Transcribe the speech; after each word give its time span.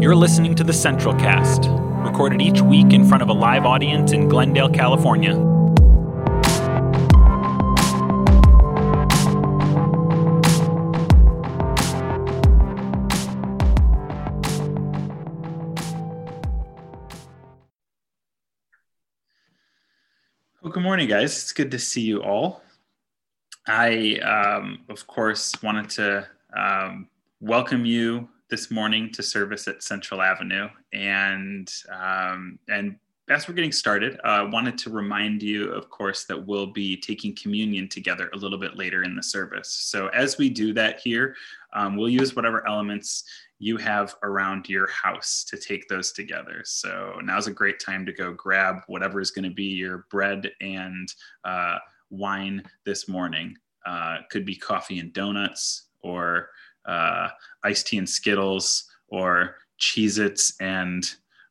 You're 0.00 0.16
listening 0.16 0.54
to 0.54 0.64
the 0.64 0.72
Central 0.72 1.14
Cast, 1.14 1.66
recorded 2.10 2.40
each 2.40 2.62
week 2.62 2.94
in 2.94 3.06
front 3.06 3.22
of 3.22 3.28
a 3.28 3.34
live 3.34 3.66
audience 3.66 4.12
in 4.12 4.30
Glendale, 4.30 4.70
California. 4.70 5.36
Well, 20.62 20.72
good 20.72 20.82
morning, 20.82 21.08
guys. 21.08 21.32
It's 21.32 21.52
good 21.52 21.70
to 21.72 21.78
see 21.78 22.00
you 22.00 22.22
all. 22.22 22.62
I, 23.66 24.14
um, 24.20 24.80
of 24.88 25.06
course, 25.06 25.52
wanted 25.62 25.90
to 25.90 26.26
um, 26.56 27.06
welcome 27.42 27.84
you 27.84 28.30
this 28.50 28.70
morning 28.70 29.10
to 29.12 29.22
service 29.22 29.68
at 29.68 29.82
Central 29.82 30.20
Avenue, 30.20 30.68
and 30.92 31.72
um, 31.92 32.58
and 32.68 32.96
as 33.30 33.46
we're 33.46 33.54
getting 33.54 33.70
started, 33.70 34.18
I 34.24 34.40
uh, 34.40 34.50
wanted 34.50 34.76
to 34.78 34.90
remind 34.90 35.40
you, 35.40 35.70
of 35.70 35.88
course, 35.88 36.24
that 36.24 36.46
we'll 36.46 36.66
be 36.66 36.96
taking 36.96 37.34
communion 37.36 37.88
together 37.88 38.28
a 38.34 38.36
little 38.36 38.58
bit 38.58 38.76
later 38.76 39.04
in 39.04 39.14
the 39.14 39.22
service. 39.22 39.70
So 39.70 40.08
as 40.08 40.36
we 40.36 40.50
do 40.50 40.72
that 40.74 40.98
here, 40.98 41.36
um, 41.72 41.96
we'll 41.96 42.08
use 42.08 42.34
whatever 42.34 42.66
elements 42.66 43.22
you 43.60 43.76
have 43.76 44.16
around 44.24 44.68
your 44.68 44.88
house 44.88 45.44
to 45.44 45.56
take 45.56 45.86
those 45.86 46.10
together. 46.10 46.62
So 46.64 47.20
now's 47.22 47.46
a 47.46 47.52
great 47.52 47.78
time 47.78 48.04
to 48.06 48.12
go 48.12 48.32
grab 48.32 48.78
whatever 48.88 49.20
is 49.20 49.30
going 49.30 49.48
to 49.48 49.54
be 49.54 49.64
your 49.64 50.06
bread 50.10 50.50
and 50.60 51.12
uh, 51.44 51.76
wine 52.10 52.64
this 52.84 53.08
morning. 53.08 53.56
Uh, 53.86 54.18
could 54.28 54.44
be 54.44 54.56
coffee 54.56 54.98
and 54.98 55.12
donuts 55.12 55.86
or 56.02 56.48
uh, 56.90 57.28
iced 57.62 57.86
tea 57.86 57.98
and 57.98 58.08
Skittles 58.08 58.90
or 59.08 59.56
Cheez 59.78 60.18
Its 60.18 60.54
and 60.60 61.08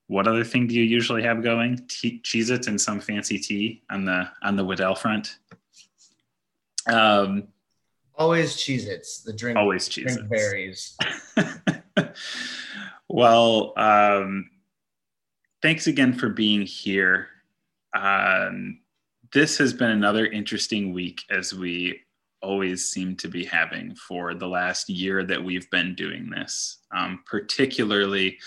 what 0.07 0.27
other 0.27 0.43
thing 0.43 0.65
do 0.65 0.73
you 0.73 0.83
usually 0.83 1.21
have 1.21 1.43
going? 1.43 1.77
Cheez 1.87 2.49
Its 2.49 2.67
and 2.67 2.81
some 2.81 2.99
fancy 2.99 3.37
tea 3.37 3.83
on 3.91 4.05
the 4.05 4.27
on 4.41 4.55
the 4.55 4.65
Waddell 4.65 4.95
front. 4.95 5.37
Um, 6.87 7.49
always 8.15 8.55
Cheez 8.55 8.87
Its, 8.87 9.21
the 9.21 9.31
drink. 9.31 9.57
Always 9.57 9.87
Cheez 9.87 10.05
Its. 10.05 10.15
Drink 10.15 10.29
berries. 10.29 10.97
well, 13.07 13.73
um, 13.77 14.49
thanks 15.61 15.85
again 15.85 16.13
for 16.13 16.29
being 16.29 16.63
here. 16.63 17.27
Um, 17.93 18.79
this 19.31 19.59
has 19.59 19.73
been 19.73 19.91
another 19.91 20.25
interesting 20.25 20.91
week 20.91 21.21
as 21.29 21.53
we 21.53 22.01
always 22.41 22.89
seem 22.89 23.15
to 23.17 23.27
be 23.27 23.45
having 23.45 23.95
for 23.95 24.33
the 24.33 24.47
last 24.47 24.89
year 24.89 25.23
that 25.23 25.43
we've 25.43 25.69
been 25.69 25.95
doing 25.95 26.29
this, 26.29 26.79
um, 26.95 27.23
particularly 27.25 28.37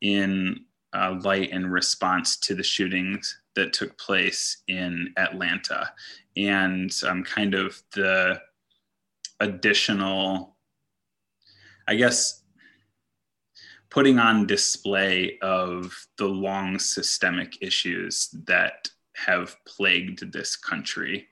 in 0.00 0.64
uh, 0.94 1.18
light 1.22 1.50
and 1.52 1.72
response 1.72 2.36
to 2.36 2.54
the 2.54 2.62
shootings 2.62 3.40
that 3.54 3.72
took 3.72 3.96
place 3.98 4.62
in 4.68 5.12
Atlanta 5.16 5.92
and 6.36 6.92
um, 7.06 7.22
kind 7.22 7.54
of 7.54 7.82
the 7.94 8.40
additional, 9.40 10.56
I 11.86 11.96
guess, 11.96 12.42
putting 13.90 14.18
on 14.18 14.46
display 14.46 15.38
of 15.42 15.94
the 16.16 16.26
long 16.26 16.78
systemic 16.78 17.58
issues 17.60 18.34
that 18.46 18.88
have 19.14 19.56
plagued 19.66 20.32
this 20.32 20.56
country. 20.56 21.28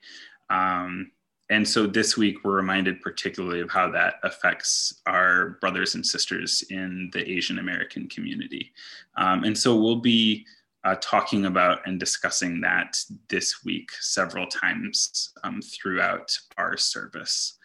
Um, 0.51 1.13
and 1.51 1.67
so 1.67 1.87
this 1.87 2.17
week 2.17 2.45
we're 2.45 2.57
reminded 2.57 3.03
particularly 3.03 3.61
of 3.61 3.71
how 3.71 3.91
that 3.91 4.15
affects 4.23 5.03
our 5.07 5.59
brothers 5.61 5.95
and 5.95 6.07
sisters 6.07 6.65
in 6.71 7.11
the 7.13 7.29
asian 7.31 7.59
american 7.59 8.09
community. 8.09 8.73
Um, 9.17 9.45
and 9.45 9.57
so 9.57 9.77
we'll 9.77 10.01
be 10.01 10.47
uh, 10.85 10.97
talking 11.01 11.47
about 11.47 11.87
and 11.87 12.01
discussing 12.01 12.61
that 12.63 12.99
this 13.29 13.65
week 13.65 13.91
several 14.01 14.47
times 14.47 15.33
um, 15.45 15.61
throughout 15.61 16.37
our 16.57 16.77
service. 16.77 17.59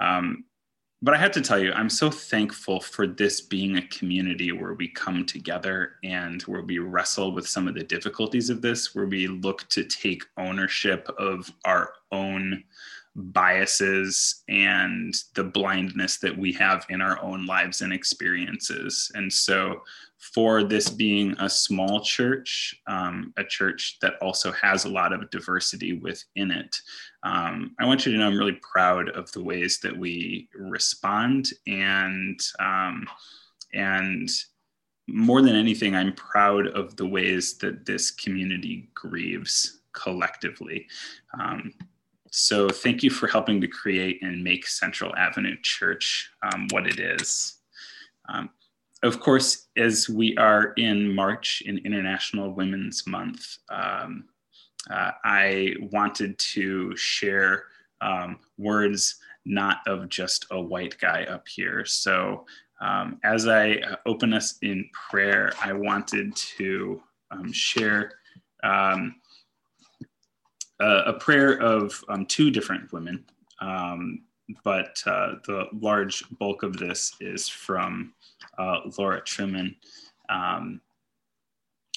Um, 0.00 0.44
but 1.04 1.14
I 1.14 1.18
have 1.18 1.32
to 1.32 1.40
tell 1.40 1.58
you, 1.58 1.72
I'm 1.72 1.90
so 1.90 2.10
thankful 2.10 2.80
for 2.80 3.08
this 3.08 3.40
being 3.40 3.76
a 3.76 3.86
community 3.88 4.52
where 4.52 4.74
we 4.74 4.86
come 4.86 5.26
together 5.26 5.94
and 6.04 6.40
where 6.42 6.62
we 6.62 6.78
wrestle 6.78 7.34
with 7.34 7.48
some 7.48 7.66
of 7.66 7.74
the 7.74 7.82
difficulties 7.82 8.50
of 8.50 8.62
this, 8.62 8.94
where 8.94 9.06
we 9.06 9.26
look 9.26 9.68
to 9.70 9.82
take 9.82 10.22
ownership 10.38 11.08
of 11.18 11.52
our 11.64 11.92
own 12.12 12.62
biases 13.14 14.42
and 14.48 15.14
the 15.34 15.44
blindness 15.44 16.18
that 16.18 16.36
we 16.36 16.52
have 16.52 16.86
in 16.88 17.02
our 17.02 17.22
own 17.22 17.46
lives 17.46 17.82
and 17.82 17.92
experiences. 17.92 19.10
And 19.14 19.32
so, 19.32 19.82
for 20.34 20.62
this 20.62 20.88
being 20.88 21.34
a 21.40 21.50
small 21.50 22.00
church, 22.00 22.80
um, 22.86 23.34
a 23.36 23.44
church 23.44 23.98
that 24.00 24.14
also 24.22 24.52
has 24.52 24.84
a 24.84 24.88
lot 24.88 25.12
of 25.12 25.28
diversity 25.30 25.94
within 25.94 26.52
it, 26.52 26.76
um, 27.24 27.74
I 27.80 27.86
want 27.86 28.06
you 28.06 28.12
to 28.12 28.18
know 28.18 28.28
I'm 28.28 28.38
really 28.38 28.60
proud 28.62 29.08
of 29.10 29.30
the 29.32 29.42
ways 29.42 29.80
that 29.80 29.96
we 29.96 30.48
respond 30.54 31.48
and 31.66 32.40
um, 32.60 33.06
and 33.74 34.30
more 35.08 35.42
than 35.42 35.56
anything, 35.56 35.94
I'm 35.94 36.14
proud 36.14 36.68
of 36.68 36.96
the 36.96 37.06
ways 37.06 37.58
that 37.58 37.84
this 37.84 38.10
community 38.10 38.88
grieves 38.94 39.80
collectively. 39.92 40.86
Um, 41.38 41.74
so 42.32 42.66
thank 42.70 43.02
you 43.02 43.10
for 43.10 43.26
helping 43.26 43.60
to 43.60 43.68
create 43.68 44.22
and 44.22 44.42
make 44.42 44.66
Central 44.66 45.14
Avenue 45.16 45.54
Church 45.62 46.30
um, 46.42 46.66
what 46.70 46.86
it 46.86 46.98
is. 46.98 47.58
Um, 48.26 48.48
of 49.02 49.20
course, 49.20 49.68
as 49.76 50.08
we 50.08 50.34
are 50.38 50.72
in 50.78 51.14
March 51.14 51.62
in 51.66 51.76
International 51.84 52.50
Women's 52.50 53.06
Month, 53.06 53.58
um, 53.68 54.24
uh, 54.90 55.10
I 55.22 55.74
wanted 55.92 56.38
to 56.38 56.96
share 56.96 57.64
um, 58.00 58.38
words 58.56 59.16
not 59.44 59.78
of 59.86 60.08
just 60.08 60.46
a 60.52 60.60
white 60.60 60.98
guy 60.98 61.24
up 61.24 61.46
here. 61.46 61.84
So 61.84 62.46
um, 62.80 63.20
as 63.24 63.46
I 63.46 63.78
open 64.06 64.32
us 64.32 64.56
in 64.62 64.88
prayer, 65.10 65.52
I 65.62 65.74
wanted 65.74 66.34
to 66.56 67.02
um, 68.62 69.16
share 70.82 70.98
a 70.98 71.12
prayer 71.12 71.60
of 71.60 72.04
um, 72.08 72.26
two 72.26 72.50
different 72.50 72.92
women, 72.92 73.24
um, 73.60 74.22
but 74.64 75.02
uh, 75.06 75.34
the 75.46 75.66
large 75.72 76.24
bulk 76.38 76.62
of 76.62 76.76
this 76.76 77.14
is 77.20 77.48
from 77.48 78.14
uh, 78.58 78.80
Laura 78.98 79.20
Truman. 79.20 79.76
Um, 80.28 80.80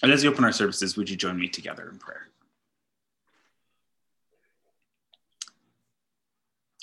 and 0.04 0.12
as 0.12 0.24
you 0.24 0.32
open 0.32 0.44
our 0.44 0.52
services, 0.52 0.98
would 0.98 1.10
you 1.10 1.16
join 1.16 1.40
me 1.40 1.48
together 1.48 1.90
in 1.90 1.98
prayer? 1.98 2.28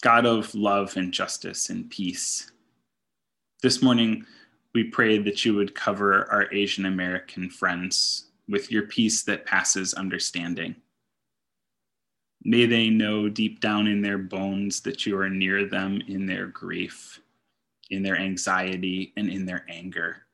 God 0.02 0.26
of 0.26 0.54
love 0.54 0.96
and 0.96 1.12
justice 1.12 1.70
and 1.70 1.88
peace, 1.88 2.50
this 3.62 3.82
morning 3.82 4.26
we 4.74 4.84
pray 4.84 5.18
that 5.18 5.44
you 5.44 5.54
would 5.54 5.74
cover 5.74 6.28
our 6.32 6.52
Asian 6.52 6.86
American 6.86 7.48
friends 7.48 8.30
with 8.48 8.72
your 8.72 8.86
peace 8.88 9.22
that 9.24 9.46
passes 9.46 9.94
understanding. 9.94 10.74
May 12.44 12.66
they 12.66 12.91
know 12.91 13.28
deep 13.28 13.60
down 13.60 13.86
in 13.86 14.03
their 14.03 14.19
bones 14.19 14.80
that 14.80 15.06
you 15.06 15.16
are 15.19 15.30
near 15.30 15.64
them 15.64 16.03
in 16.08 16.26
their 16.26 16.47
grief, 16.47 17.20
in 17.91 18.03
their 18.03 18.16
anxiety, 18.16 19.12
and 19.16 19.28
in 19.30 19.47
their 19.47 19.64
anger. 19.69 20.26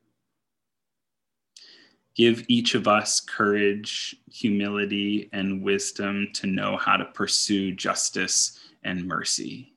Give 2.14 2.44
each 2.48 2.74
of 2.74 2.88
us 2.88 3.20
courage, 3.20 4.16
humility, 4.30 5.28
and 5.32 5.62
wisdom 5.62 6.28
to 6.34 6.46
know 6.46 6.78
how 6.78 6.96
to 6.96 7.04
pursue 7.04 7.72
justice 7.72 8.58
and 8.82 9.06
mercy, 9.06 9.75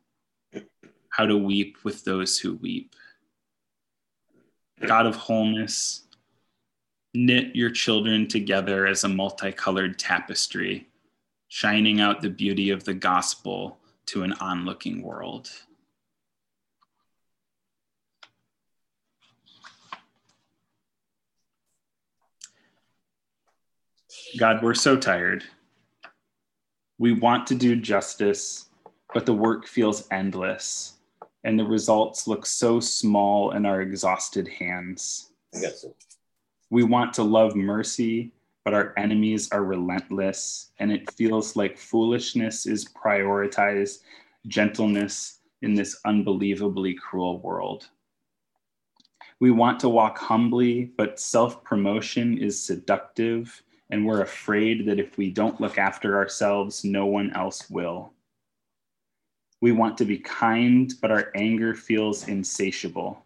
how 1.09 1.25
to 1.25 1.37
weep 1.37 1.77
with 1.83 2.03
those 2.05 2.39
who 2.39 2.55
weep. 2.55 2.95
God 4.79 5.05
of 5.05 5.15
wholeness, 5.17 6.05
knit 7.13 7.55
your 7.55 7.69
children 7.69 8.27
together 8.27 8.87
as 8.87 9.03
a 9.03 9.09
multicolored 9.09 9.99
tapestry 9.99 10.87
shining 11.53 11.99
out 11.99 12.21
the 12.21 12.29
beauty 12.29 12.69
of 12.69 12.85
the 12.85 12.93
gospel 12.93 13.77
to 14.05 14.23
an 14.23 14.31
onlooking 14.39 15.01
world. 15.01 15.49
God, 24.39 24.63
we're 24.63 24.73
so 24.73 24.95
tired. 24.95 25.43
We 26.97 27.11
want 27.11 27.47
to 27.47 27.55
do 27.55 27.75
justice, 27.75 28.69
but 29.13 29.25
the 29.25 29.33
work 29.33 29.67
feels 29.67 30.07
endless, 30.09 30.99
and 31.43 31.59
the 31.59 31.65
results 31.65 32.29
look 32.29 32.45
so 32.45 32.79
small 32.79 33.51
in 33.51 33.65
our 33.65 33.81
exhausted 33.81 34.47
hands. 34.47 35.33
We 36.69 36.83
want 36.83 37.13
to 37.15 37.23
love 37.23 37.57
mercy 37.57 38.31
but 38.63 38.73
our 38.73 38.93
enemies 38.97 39.49
are 39.51 39.63
relentless, 39.63 40.71
and 40.79 40.91
it 40.91 41.11
feels 41.11 41.55
like 41.55 41.77
foolishness 41.77 42.65
is 42.65 42.85
prioritized, 42.85 43.99
gentleness 44.47 45.39
in 45.61 45.73
this 45.73 45.99
unbelievably 46.05 46.95
cruel 46.95 47.39
world. 47.39 47.89
We 49.39 49.51
want 49.51 49.79
to 49.79 49.89
walk 49.89 50.19
humbly, 50.19 50.91
but 50.97 51.19
self 51.19 51.63
promotion 51.63 52.37
is 52.37 52.63
seductive, 52.63 53.63
and 53.89 54.05
we're 54.05 54.21
afraid 54.21 54.85
that 54.87 54.99
if 54.99 55.17
we 55.17 55.31
don't 55.31 55.59
look 55.59 55.77
after 55.77 56.15
ourselves, 56.15 56.83
no 56.83 57.07
one 57.07 57.31
else 57.33 57.69
will. 57.69 58.13
We 59.59 59.71
want 59.71 59.97
to 59.97 60.05
be 60.05 60.19
kind, 60.19 60.93
but 61.01 61.11
our 61.11 61.31
anger 61.35 61.73
feels 61.73 62.27
insatiable. 62.27 63.25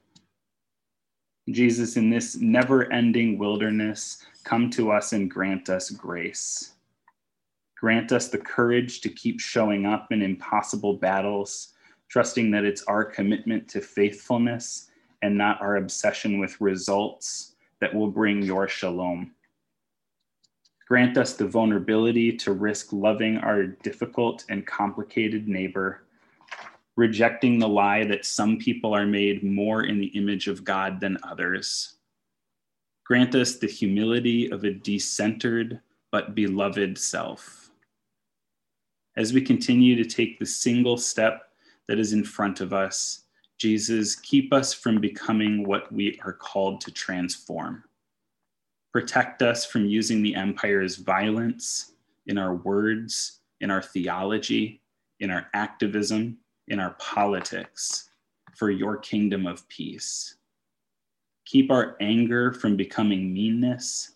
Jesus, 1.49 1.95
in 1.95 2.09
this 2.09 2.37
never 2.37 2.91
ending 2.91 3.37
wilderness, 3.37 4.25
come 4.43 4.69
to 4.71 4.91
us 4.91 5.13
and 5.13 5.29
grant 5.29 5.69
us 5.69 5.91
grace. 5.91 6.73
Grant 7.77 8.11
us 8.11 8.29
the 8.29 8.37
courage 8.37 9.01
to 9.01 9.09
keep 9.09 9.39
showing 9.39 9.85
up 9.85 10.11
in 10.11 10.23
impossible 10.23 10.95
battles, 10.95 11.73
trusting 12.09 12.49
that 12.51 12.63
it's 12.63 12.83
our 12.83 13.05
commitment 13.05 13.67
to 13.69 13.81
faithfulness 13.81 14.89
and 15.21 15.37
not 15.37 15.61
our 15.61 15.77
obsession 15.77 16.39
with 16.39 16.59
results 16.61 17.55
that 17.79 17.93
will 17.93 18.07
bring 18.07 18.41
your 18.41 18.67
shalom. 18.67 19.31
Grant 20.87 21.17
us 21.17 21.33
the 21.33 21.47
vulnerability 21.47 22.31
to 22.37 22.53
risk 22.53 22.93
loving 22.93 23.37
our 23.37 23.65
difficult 23.65 24.45
and 24.49 24.65
complicated 24.65 25.47
neighbor, 25.47 26.04
rejecting 26.95 27.59
the 27.59 27.67
lie 27.67 28.03
that 28.05 28.25
some 28.25 28.57
people 28.57 28.95
are 28.95 29.05
made 29.05 29.43
more 29.43 29.83
in 29.83 29.99
the 29.99 30.07
image 30.07 30.47
of 30.47 30.63
God 30.63 30.99
than 30.99 31.17
others. 31.23 31.95
Grant 33.05 33.35
us 33.35 33.57
the 33.57 33.67
humility 33.67 34.49
of 34.49 34.63
a 34.63 34.71
decentered 34.71 35.79
but 36.11 36.33
beloved 36.35 36.97
self 36.97 37.65
as 39.17 39.33
we 39.33 39.41
continue 39.41 39.95
to 39.95 40.09
take 40.09 40.39
the 40.39 40.45
single 40.45 40.97
step 40.97 41.49
that 41.87 41.99
is 41.99 42.13
in 42.13 42.23
front 42.23 42.61
of 42.61 42.73
us, 42.73 43.23
Jesus, 43.57 44.15
keep 44.15 44.51
us 44.51 44.73
from 44.73 44.99
becoming 44.99 45.65
what 45.65 45.91
we 45.91 46.19
are 46.25 46.33
called 46.33 46.81
to 46.81 46.91
transform. 46.91 47.83
Protect 48.91 49.41
us 49.41 49.65
from 49.65 49.85
using 49.85 50.21
the 50.21 50.35
empire's 50.35 50.97
violence 50.97 51.93
in 52.27 52.37
our 52.37 52.55
words, 52.55 53.39
in 53.61 53.71
our 53.71 53.81
theology, 53.81 54.81
in 55.19 55.31
our 55.31 55.47
activism, 55.53 56.37
in 56.67 56.79
our 56.79 56.95
politics 56.99 58.09
for 58.55 58.71
your 58.71 58.97
kingdom 58.97 59.45
of 59.45 59.67
peace. 59.67 60.35
Keep 61.45 61.71
our 61.71 61.95
anger 61.99 62.53
from 62.53 62.75
becoming 62.75 63.33
meanness. 63.33 64.13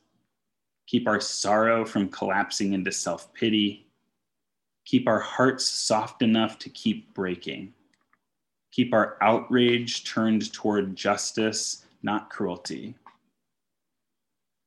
Keep 0.88 1.08
our 1.08 1.20
sorrow 1.20 1.86
from 1.86 2.10
collapsing 2.10 2.74
into 2.74 2.92
self 2.92 3.34
pity 3.34 3.90
Keep 4.90 5.08
our 5.08 5.20
hearts 5.20 5.70
soft 5.70 6.24
enough 6.24 6.58
to 6.58 6.68
keep 6.68 7.14
breaking. 7.14 7.72
Keep 8.72 8.92
our 8.92 9.18
outrage 9.22 10.04
turned 10.04 10.52
toward 10.52 10.96
justice, 10.96 11.86
not 12.02 12.32
cruelty. 12.32 12.96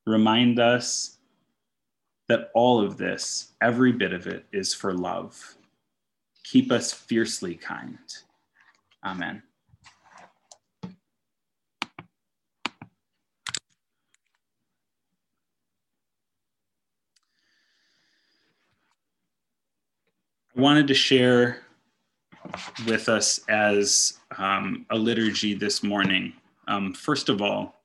Remind 0.07 0.61
us 0.61 1.17
that 2.29 2.53
all 2.55 2.81
of 2.81 2.99
this, 2.99 3.49
every 3.61 3.91
bit 3.91 4.13
of 4.13 4.29
it, 4.29 4.45
is 4.53 4.73
for 4.73 4.95
love. 4.95 5.57
Keep 6.53 6.71
us 6.71 6.93
fiercely 6.93 7.55
kind. 7.55 7.97
Amen. 9.03 9.43
I 10.85 10.91
wanted 20.55 20.87
to 20.89 20.95
share 20.95 21.63
with 22.87 23.09
us 23.09 23.41
as 23.49 24.19
um, 24.37 24.85
a 24.91 24.97
liturgy 24.97 25.55
this 25.55 25.83
morning. 25.83 26.35
Um, 26.69 26.93
first 26.93 27.31
of 27.31 27.41
all, 27.41 27.81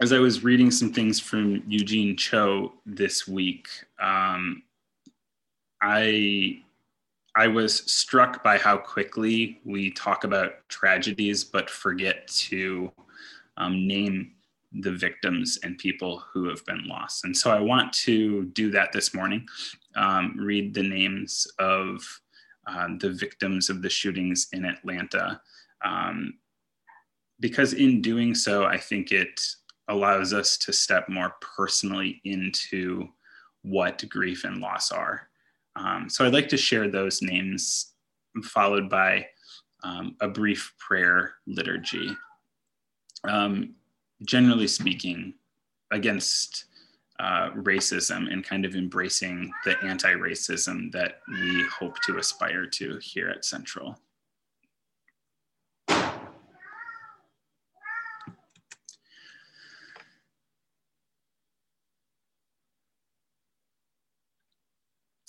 as 0.00 0.12
I 0.12 0.20
was 0.20 0.44
reading 0.44 0.70
some 0.70 0.92
things 0.92 1.18
from 1.18 1.64
Eugene 1.66 2.16
Cho 2.16 2.74
this 2.86 3.26
week, 3.26 3.66
um, 4.00 4.62
I 5.82 6.62
I 7.34 7.46
was 7.46 7.90
struck 7.90 8.44
by 8.44 8.58
how 8.58 8.76
quickly 8.76 9.60
we 9.64 9.90
talk 9.90 10.24
about 10.24 10.68
tragedies 10.68 11.44
but 11.44 11.70
forget 11.70 12.26
to 12.28 12.92
um, 13.56 13.86
name 13.86 14.32
the 14.80 14.92
victims 14.92 15.58
and 15.62 15.76
people 15.78 16.22
who 16.32 16.48
have 16.48 16.64
been 16.66 16.86
lost. 16.86 17.24
And 17.24 17.36
so 17.36 17.50
I 17.50 17.60
want 17.60 17.92
to 17.94 18.44
do 18.46 18.70
that 18.70 18.92
this 18.92 19.14
morning 19.14 19.46
um, 19.96 20.36
read 20.38 20.74
the 20.74 20.82
names 20.82 21.46
of 21.58 22.02
uh, 22.66 22.88
the 22.98 23.10
victims 23.10 23.68
of 23.68 23.82
the 23.82 23.90
shootings 23.90 24.48
in 24.52 24.64
Atlanta. 24.64 25.40
Um, 25.84 26.34
because 27.40 27.72
in 27.72 28.00
doing 28.00 28.34
so, 28.34 28.64
I 28.64 28.78
think 28.78 29.10
it 29.10 29.40
allows 29.88 30.32
us 30.32 30.56
to 30.58 30.72
step 30.72 31.08
more 31.08 31.34
personally 31.56 32.20
into 32.24 33.08
what 33.62 34.08
grief 34.08 34.44
and 34.44 34.58
loss 34.58 34.92
are. 34.92 35.28
Um, 35.76 36.08
so 36.08 36.24
I'd 36.24 36.34
like 36.34 36.48
to 36.48 36.56
share 36.56 36.88
those 36.88 37.22
names, 37.22 37.92
followed 38.42 38.88
by 38.88 39.26
um, 39.84 40.16
a 40.20 40.28
brief 40.28 40.74
prayer 40.78 41.34
liturgy. 41.46 42.10
Um, 43.24 43.74
generally 44.24 44.68
speaking, 44.68 45.34
against 45.92 46.64
uh, 47.20 47.50
racism 47.50 48.32
and 48.32 48.42
kind 48.42 48.64
of 48.64 48.74
embracing 48.74 49.52
the 49.64 49.76
anti 49.84 50.12
racism 50.12 50.90
that 50.92 51.20
we 51.28 51.64
hope 51.64 51.96
to 52.06 52.18
aspire 52.18 52.66
to 52.66 52.98
here 53.00 53.28
at 53.28 53.44
Central. 53.44 53.96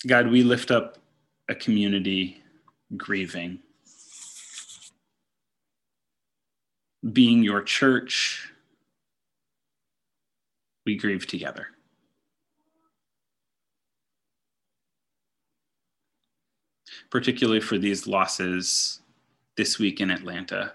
God, 0.06 0.28
we 0.28 0.42
lift 0.42 0.70
up 0.70 0.98
a 1.48 1.54
community 1.54 2.42
grieving. 2.96 3.60
Being 7.12 7.42
your 7.42 7.62
church, 7.62 8.50
we 10.86 10.96
grieve 10.96 11.26
together. 11.26 11.68
particularly 17.14 17.60
for 17.60 17.78
these 17.78 18.08
losses 18.08 18.98
this 19.56 19.78
week 19.78 20.00
in 20.00 20.10
Atlanta, 20.10 20.72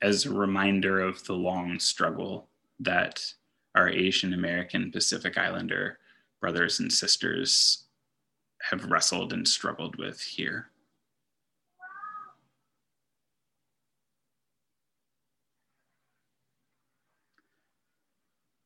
as 0.00 0.24
a 0.24 0.32
reminder 0.32 1.00
of 1.00 1.24
the 1.24 1.32
long 1.32 1.80
struggle 1.80 2.46
that 2.78 3.34
our 3.74 3.88
Asian 3.88 4.34
American 4.34 4.92
Pacific 4.92 5.36
Islander 5.36 5.98
brothers 6.40 6.78
and 6.78 6.92
sisters 6.92 7.86
have 8.70 8.90
wrestled 8.90 9.32
and 9.32 9.46
struggled 9.46 9.96
with 9.96 10.20
here. 10.20 10.68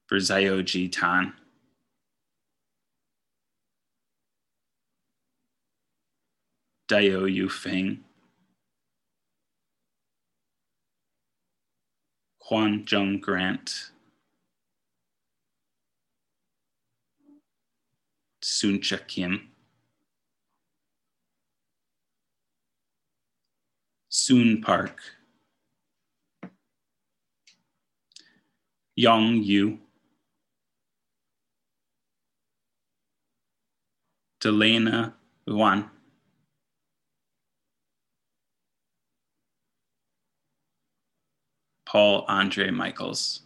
For 0.07 0.19
Xiaojie 0.19 0.93
Tan, 0.93 1.33
Daoyou 6.89 7.51
Feng, 7.51 8.05
Hyun 12.49 12.89
Jung 12.89 13.19
Grant, 13.19 13.91
Suncha 18.45 19.05
Kim, 19.09 19.49
Soon 24.19 24.63
Park, 24.63 24.99
Yong 28.97 29.43
Yue, 29.43 29.79
Delaina 34.41 35.13
Yaun. 35.47 35.91
Paul 41.85 42.25
Andre 42.27 42.71
Michels. 42.71 43.43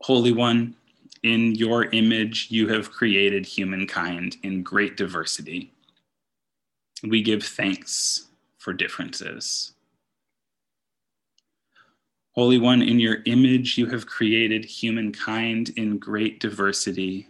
Holy 0.00 0.32
One, 0.32 0.77
in 1.22 1.54
your 1.54 1.84
image, 1.86 2.48
you 2.50 2.68
have 2.68 2.90
created 2.90 3.44
humankind 3.44 4.36
in 4.42 4.62
great 4.62 4.96
diversity. 4.96 5.72
We 7.02 7.22
give 7.22 7.44
thanks 7.44 8.26
for 8.58 8.72
differences. 8.72 9.72
Holy 12.32 12.58
One, 12.58 12.82
in 12.82 13.00
your 13.00 13.18
image, 13.26 13.76
you 13.78 13.86
have 13.86 14.06
created 14.06 14.64
humankind 14.64 15.70
in 15.70 15.98
great 15.98 16.38
diversity. 16.38 17.28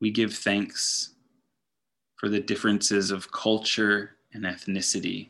We 0.00 0.10
give 0.10 0.34
thanks 0.34 1.10
for 2.16 2.28
the 2.28 2.40
differences 2.40 3.10
of 3.10 3.30
culture 3.30 4.16
and 4.32 4.44
ethnicity, 4.44 5.28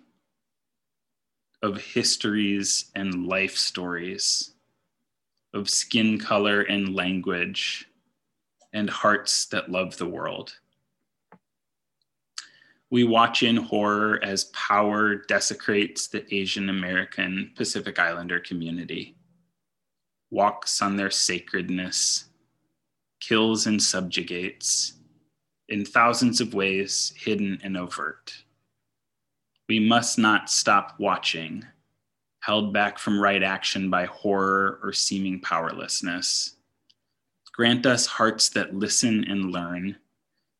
of 1.62 1.80
histories 1.80 2.90
and 2.94 3.26
life 3.26 3.56
stories, 3.56 4.52
of 5.54 5.68
skin 5.68 6.18
color 6.18 6.62
and 6.62 6.94
language, 6.94 7.88
and 8.72 8.88
hearts 8.88 9.46
that 9.46 9.70
love 9.70 9.96
the 9.98 10.06
world. 10.06 10.54
We 12.90 13.04
watch 13.04 13.42
in 13.42 13.56
horror 13.56 14.20
as 14.22 14.44
power 14.44 15.16
desecrates 15.16 16.08
the 16.08 16.26
Asian 16.34 16.68
American 16.68 17.52
Pacific 17.56 17.98
Islander 17.98 18.40
community, 18.40 19.16
walks 20.30 20.82
on 20.82 20.96
their 20.96 21.10
sacredness, 21.10 22.26
kills 23.20 23.66
and 23.66 23.82
subjugates, 23.82 24.94
in 25.68 25.84
thousands 25.86 26.40
of 26.40 26.52
ways, 26.52 27.14
hidden 27.16 27.58
and 27.62 27.76
overt. 27.76 28.44
We 29.68 29.80
must 29.80 30.18
not 30.18 30.50
stop 30.50 30.96
watching, 30.98 31.64
held 32.42 32.72
back 32.72 32.98
from 32.98 33.20
right 33.20 33.42
action 33.42 33.88
by 33.88 34.04
horror 34.04 34.80
or 34.82 34.92
seeming 34.92 35.40
powerlessness. 35.40 36.56
Grant 37.52 37.86
us 37.86 38.04
hearts 38.04 38.48
that 38.48 38.74
listen 38.74 39.24
and 39.28 39.52
learn, 39.52 39.96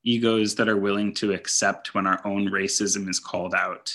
egos 0.05 0.55
that 0.55 0.69
are 0.69 0.77
willing 0.77 1.13
to 1.13 1.33
accept 1.33 1.93
when 1.93 2.07
our 2.07 2.25
own 2.25 2.49
racism 2.49 3.09
is 3.09 3.19
called 3.19 3.53
out. 3.53 3.93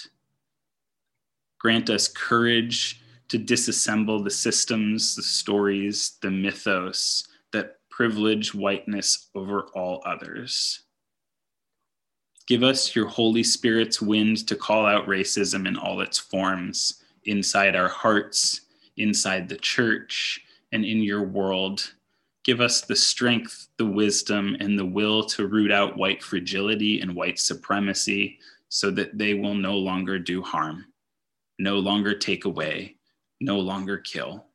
Grant 1.60 1.89
us 1.89 2.10
courage 2.10 3.01
to 3.29 3.39
disassemble 3.39 4.22
the 4.22 4.32
systems, 4.32 5.15
the 5.15 5.24
stories, 5.24 6.17
the 6.22 6.32
mythos 6.32 7.25
that 7.53 7.77
privilege 7.89 8.53
whiteness 8.53 9.29
over 9.34 9.62
all 9.74 10.01
others. 10.06 10.82
Give 12.48 12.63
us 12.63 12.96
your 12.96 13.08
Holy 13.08 13.44
Spirit's 13.44 14.01
wind 14.01 14.46
to 14.48 14.56
call 14.56 14.86
out 14.86 15.08
racism 15.08 15.65
in 15.65 15.77
all 15.77 16.01
its 16.01 16.17
forms 16.17 17.03
inside 17.27 17.75
our 17.75 17.88
hearts, 17.88 18.62
inside 18.98 19.48
the 19.48 19.57
church, 19.57 20.41
and 20.72 20.84
in 20.84 21.01
your 21.01 21.24
world. 21.24 21.93
Give 22.43 22.62
us 22.62 22.81
the 22.81 22.96
strength, 22.96 23.67
the 23.77 23.86
wisdom, 23.86 24.55
and 24.60 24.77
the 24.77 24.86
will 24.86 25.24
to 25.25 25.48
root 25.48 25.72
out 25.72 25.98
white 25.98 26.24
fragility 26.24 27.01
and 27.01 27.15
white 27.15 27.39
supremacy 27.39 28.39
so 28.69 28.89
that 28.91 29.17
they 29.17 29.34
will 29.34 29.53
no 29.53 29.77
longer 29.77 30.17
do 30.17 30.41
harm, 30.41 30.86
no 31.60 31.77
longer 31.77 32.17
take 32.17 32.46
away, 32.46 32.96
no 33.39 33.60
longer 33.60 33.98
kill. 33.98 34.46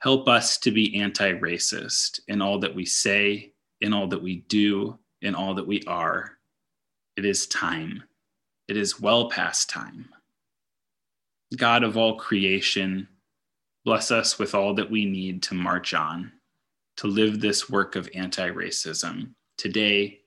Help 0.00 0.28
us 0.28 0.58
to 0.58 0.70
be 0.70 1.00
anti 1.00 1.32
racist 1.32 2.20
in 2.28 2.42
all 2.42 2.58
that 2.58 2.74
we 2.74 2.84
say, 2.84 3.52
in 3.80 3.92
all 3.92 4.06
that 4.08 4.22
we 4.22 4.36
do, 4.48 4.98
in 5.22 5.34
all 5.34 5.54
that 5.54 5.66
we 5.66 5.82
are. 5.86 6.32
It 7.16 7.24
is 7.24 7.46
time. 7.46 8.02
It 8.68 8.76
is 8.76 9.00
well 9.00 9.30
past 9.30 9.70
time. 9.70 10.08
God 11.54 11.84
of 11.84 11.96
all 11.96 12.16
creation, 12.16 13.06
bless 13.84 14.10
us 14.10 14.38
with 14.38 14.54
all 14.54 14.74
that 14.74 14.90
we 14.90 15.04
need 15.04 15.42
to 15.44 15.54
march 15.54 15.94
on, 15.94 16.32
to 16.96 17.06
live 17.06 17.40
this 17.40 17.70
work 17.70 17.94
of 17.94 18.08
anti 18.14 18.48
racism 18.48 19.30
today, 19.56 20.20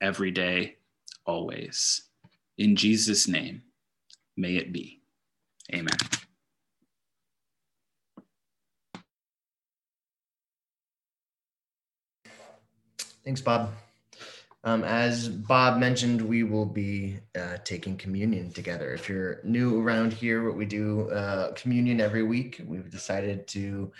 every 0.00 0.30
day, 0.30 0.76
always. 1.24 2.02
In 2.58 2.76
Jesus' 2.76 3.26
name, 3.26 3.62
may 4.36 4.56
it 4.56 4.72
be. 4.72 5.00
Amen. 5.72 5.96
Thanks, 13.24 13.40
Bob. 13.40 13.72
Um, 14.66 14.82
as 14.82 15.28
Bob 15.28 15.78
mentioned, 15.78 16.20
we 16.20 16.42
will 16.42 16.66
be 16.66 17.20
uh, 17.38 17.58
taking 17.62 17.96
communion 17.96 18.50
together. 18.50 18.92
If 18.92 19.08
you're 19.08 19.38
new 19.44 19.80
around 19.80 20.12
here, 20.12 20.44
what 20.44 20.56
we 20.56 20.66
do 20.66 21.08
uh, 21.10 21.52
communion 21.52 22.00
every 22.00 22.24
week. 22.24 22.60
We've 22.66 22.90
decided 22.90 23.46
to 23.48 23.92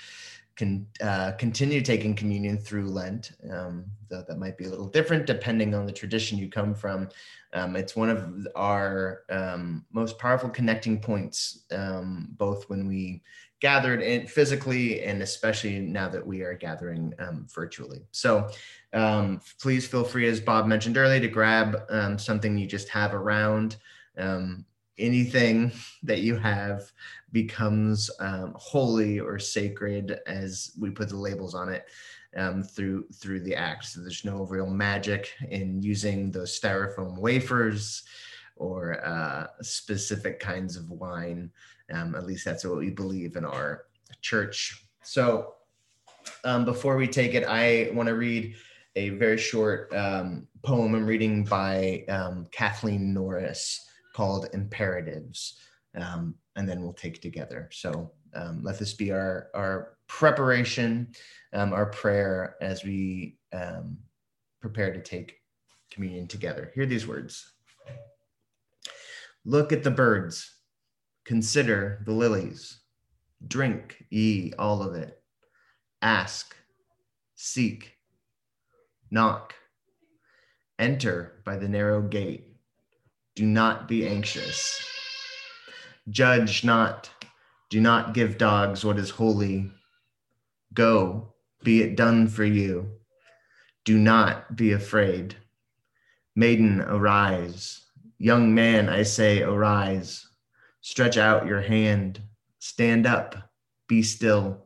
con- 0.57 0.87
uh, 1.01 1.33
continue 1.33 1.81
taking 1.81 2.15
communion 2.15 2.59
through 2.59 2.87
Lent. 2.87 3.33
Um, 3.51 3.85
that 4.09 4.39
might 4.39 4.57
be 4.57 4.65
a 4.65 4.69
little 4.69 4.89
different 4.89 5.27
depending 5.27 5.75
on 5.75 5.87
the 5.87 5.93
tradition 5.93 6.39
you 6.39 6.49
come 6.49 6.75
from. 6.75 7.09
Um, 7.53 7.77
it's 7.77 7.97
one 7.97 8.11
of 8.11 8.47
our 8.55 9.23
um, 9.31 9.85
most 9.93 10.19
powerful 10.19 10.49
connecting 10.49 11.01
points, 11.01 11.65
um, 11.73 12.29
both 12.33 12.69
when 12.69 12.87
we 12.87 13.23
gathered 13.61 14.03
in 14.03 14.27
physically 14.27 15.03
and 15.03 15.23
especially 15.23 15.81
now 15.81 16.09
that 16.09 16.27
we 16.27 16.43
are 16.43 16.55
gathering 16.55 17.15
um, 17.19 17.47
virtually. 17.55 18.03
So 18.11 18.51
um, 18.93 19.41
please 19.61 19.87
feel 19.87 20.05
free, 20.05 20.27
as 20.29 20.41
Bob 20.41 20.67
mentioned 20.67 20.97
earlier, 20.97 21.21
to 21.21 21.29
grab 21.29 21.79
something 22.19 22.59
you 22.59 22.67
just 22.67 22.89
have 22.91 23.15
around. 23.15 23.77
Anything 24.99 25.73
that 26.05 26.21
you 26.21 26.37
have 26.37 26.91
becomes 27.43 28.11
um, 28.19 28.55
holy 28.57 29.21
or 29.21 29.39
sacred 29.39 30.21
as 30.27 30.73
we 30.81 30.89
put 30.89 31.11
the 31.11 31.17
labels 31.29 31.55
on 31.55 31.69
it 31.69 31.85
um, 32.35 32.63
through 32.63 33.05
through 33.21 33.41
the 33.41 33.55
act. 33.55 33.85
So 33.85 34.01
there's 34.01 34.25
no 34.25 34.47
real 34.47 34.71
magic 34.71 35.35
in 35.51 35.83
using 35.83 36.31
those 36.31 36.59
styrofoam 36.59 37.19
wafers 37.19 38.05
or 38.57 39.07
uh, 39.07 39.49
specific 39.61 40.41
kinds 40.41 40.77
of 40.77 40.89
wine. 40.89 41.51
Um, 41.93 42.15
at 42.15 42.25
least 42.25 42.47
that's 42.47 42.65
what 42.65 42.79
we 42.79 42.89
believe 42.89 43.37
in 43.37 43.45
our 43.45 43.85
church. 44.23 44.87
So 45.03 45.57
um, 46.43 46.65
before 46.65 46.97
we 46.97 47.07
take 47.07 47.35
it, 47.35 47.45
I 47.47 47.91
want 47.93 48.07
to 48.07 48.15
read 48.15 48.55
a 48.97 49.11
very 49.11 49.37
short 49.37 49.95
um, 49.95 50.49
poem 50.63 50.95
I'm 50.95 51.05
reading 51.05 51.45
by 51.45 52.07
um, 52.09 52.47
Kathleen 52.51 53.13
Norris 53.13 53.87
called 54.15 54.49
Imperatives, 54.55 55.59
um, 55.95 56.35
and 56.57 56.69
then 56.69 56.83
we'll 56.83 56.93
take 56.93 57.21
together. 57.21 57.69
So 57.73 58.13
um, 58.35 58.63
let 58.63 58.79
this 58.79 58.95
be 58.95 59.13
our, 59.13 59.49
our 59.55 59.97
preparation, 60.09 61.13
um, 61.53 61.73
our 61.73 61.87
prayer 61.87 62.57
as 62.61 62.85
we 62.85 63.39
um, 63.53 63.99
prepare 64.61 64.93
to 64.93 65.01
take 65.01 65.37
communion 65.91 66.27
together. 66.27 66.73
Hear 66.75 66.87
these 66.87 67.07
words 67.07 67.53
Look 69.45 69.73
at 69.73 69.85
the 69.85 69.93
birds, 69.93 70.57
consider 71.25 72.03
the 72.05 72.13
lilies, 72.13 72.81
drink 73.47 74.05
ye 74.11 74.53
all 74.59 74.83
of 74.83 74.97
it, 74.97 75.23
ask, 76.03 76.57
seek, 77.37 77.97
Knock. 79.11 79.55
Enter 80.79 81.41
by 81.45 81.57
the 81.57 81.69
narrow 81.69 82.03
gate. 82.03 82.49
Do 83.37 83.47
not 83.47 83.87
be 83.87 84.07
anxious. 84.07 84.96
Judge 86.09 86.65
not. 86.65 87.11
Do 87.71 87.81
not 87.81 88.15
give 88.15 88.39
dogs 88.39 88.85
what 88.85 88.99
is 88.99 89.11
holy. 89.11 89.71
Go, 90.73 91.35
be 91.65 91.83
it 91.83 91.97
done 91.97 92.29
for 92.29 92.45
you. 92.45 92.91
Do 93.85 93.99
not 93.99 94.57
be 94.57 94.73
afraid. 94.73 95.37
Maiden, 96.35 96.81
arise. 96.81 97.87
Young 98.19 98.55
man, 98.55 98.89
I 98.89 99.03
say, 99.03 99.43
arise. 99.43 100.29
Stretch 100.81 101.17
out 101.17 101.47
your 101.47 101.63
hand. 101.63 102.21
Stand 102.59 103.07
up. 103.07 103.51
Be 103.89 104.03
still. 104.03 104.65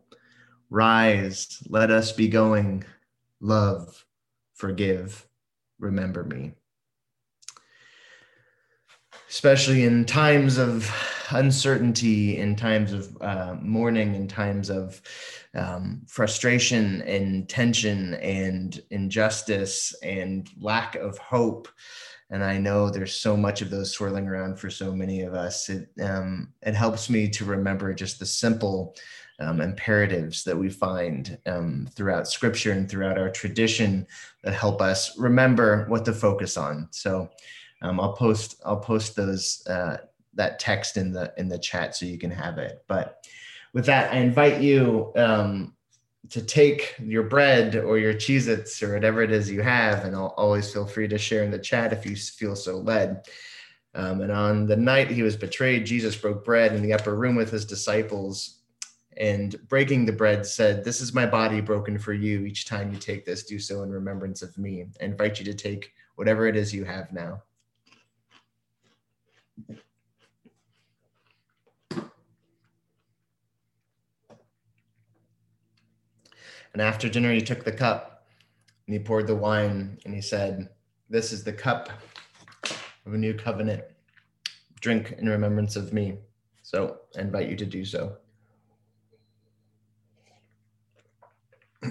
Rise. 0.69 1.63
Let 1.69 1.91
us 1.91 2.13
be 2.13 2.29
going. 2.29 2.85
Love 3.41 4.05
forgive, 4.61 5.27
remember 5.79 6.23
me. 6.23 6.53
Especially 9.31 9.85
in 9.85 10.05
times 10.05 10.59
of 10.59 10.91
uncertainty, 11.31 12.39
in 12.39 12.57
times 12.57 12.93
of 12.93 13.17
uh, 13.21 13.55
mourning, 13.63 14.17
in 14.17 14.27
times 14.27 14.71
of 14.71 15.01
um, 15.55 16.03
frustration 16.09 17.01
and 17.03 17.49
tension 17.49 18.15
and 18.15 18.83
injustice 18.91 19.95
and 20.03 20.51
lack 20.61 20.97
of 20.97 21.17
hope. 21.19 21.69
And 22.31 22.43
I 22.43 22.59
know 22.59 22.91
there's 22.91 23.15
so 23.15 23.37
much 23.37 23.63
of 23.63 23.71
those 23.71 23.93
swirling 23.93 24.27
around 24.27 24.59
for 24.59 24.69
so 24.69 24.93
many 24.93 25.23
of 25.23 25.33
us. 25.33 25.69
It, 25.69 25.89
um, 26.03 26.53
it 26.63 26.75
helps 26.75 27.09
me 27.09 27.29
to 27.29 27.45
remember 27.45 27.95
just 27.95 28.19
the 28.19 28.27
simple 28.27 28.97
um, 29.39 29.61
imperatives 29.61 30.43
that 30.43 30.59
we 30.59 30.69
find 30.69 31.39
um, 31.47 31.89
throughout 31.95 32.29
scripture 32.29 32.73
and 32.73 32.89
throughout 32.89 33.17
our 33.17 33.31
tradition 33.31 34.09
that 34.43 34.55
help 34.55 34.83
us 34.83 35.17
remember 35.19 35.87
what 35.87 36.05
to 36.05 36.13
focus 36.13 36.57
on. 36.57 36.89
So 36.91 37.31
um, 37.83 38.01
I'll 38.01 38.13
post 38.13 38.61
I'll 38.65 38.81
post 38.81 39.17
those 39.17 39.67
uh, 39.67 39.99
that 40.35 40.59
text 40.59 40.97
in 40.97 41.13
the 41.13 41.33
in 41.37 41.49
the 41.49 41.59
chat 41.59 41.97
so 41.97 42.07
you 42.07 42.19
can 42.19 42.31
have 42.31 42.59
it. 42.59 42.83
But 42.89 43.27
with 43.73 43.87
that, 43.87 44.13
I 44.13 44.17
invite 44.17 44.61
you 44.61 45.13
um, 45.17 45.75
to 46.31 46.43
take 46.43 46.95
your 47.01 47.25
bread 47.25 47.77
or 47.77 47.99
your 47.99 48.15
Cheez-Its 48.15 48.83
or 48.83 48.95
whatever 48.95 49.23
it 49.23 49.31
is 49.31 49.51
you 49.51 49.63
have, 49.63 50.05
and 50.05 50.15
I'll 50.15 50.35
always 50.37 50.73
feel 50.73 50.87
free 50.87 51.09
to 51.09 51.19
share 51.19 51.45
in 51.45 51.51
the 51.51 51.59
chat 51.59 51.93
if 51.93 52.05
you 52.05 52.17
feel 52.17 52.57
so 52.57 52.79
led. 52.79 53.27
Um, 53.95 54.21
and 54.21 54.31
on 54.31 54.67
the 54.67 54.77
night 54.77 55.11
he 55.11 55.23
was 55.23 55.37
betrayed, 55.37 55.87
Jesus 55.87 56.17
broke 56.17 56.45
bread 56.45 56.75
in 56.75 56.83
the 56.83 56.93
upper 56.93 57.17
room 57.17 57.35
with 57.35 57.51
his 57.51 57.65
disciples 57.65 58.61
and 59.17 59.57
breaking 59.69 60.07
the 60.07 60.13
bread 60.13 60.47
said, 60.47 60.85
This 60.85 61.01
is 61.01 61.13
my 61.13 61.27
body 61.27 61.61
broken 61.61 61.99
for 61.99 62.13
you. 62.13 62.45
Each 62.47 62.65
time 62.65 62.93
you 62.93 62.99
take 62.99 63.25
this, 63.25 63.45
do 63.45 63.59
so 63.59 63.83
in 63.83 63.91
remembrance 63.91 64.43
of 64.43 64.57
me. 64.57 64.87
I 65.01 65.05
invite 65.05 65.39
you 65.39 65.45
to 65.47 65.55
take 65.55 65.93
whatever 66.15 66.47
it 66.47 66.57
is 66.57 66.73
you 66.73 66.85
have 66.85 67.13
now. 67.13 67.43
And 76.73 76.81
after 76.81 77.09
dinner, 77.09 77.33
he 77.33 77.41
took 77.41 77.65
the 77.65 77.73
cup 77.73 78.27
and 78.87 78.95
he 78.95 79.01
poured 79.01 79.27
the 79.27 79.35
wine 79.35 79.99
and 80.05 80.15
he 80.15 80.21
said, 80.21 80.69
This 81.09 81.33
is 81.33 81.43
the 81.45 81.53
cup 81.53 81.91
of 83.07 83.15
a 83.15 83.19
new 83.19 83.35
covenant. 83.35 83.83
Drink 84.81 85.15
in 85.19 85.29
remembrance 85.29 85.77
of 85.77 85.93
me. 85.93 86.19
So 86.63 86.99
I 87.17 87.23
invite 87.23 87.49
you 87.49 87.57
to 87.57 87.67
do 87.67 87.85
so. 87.85 88.17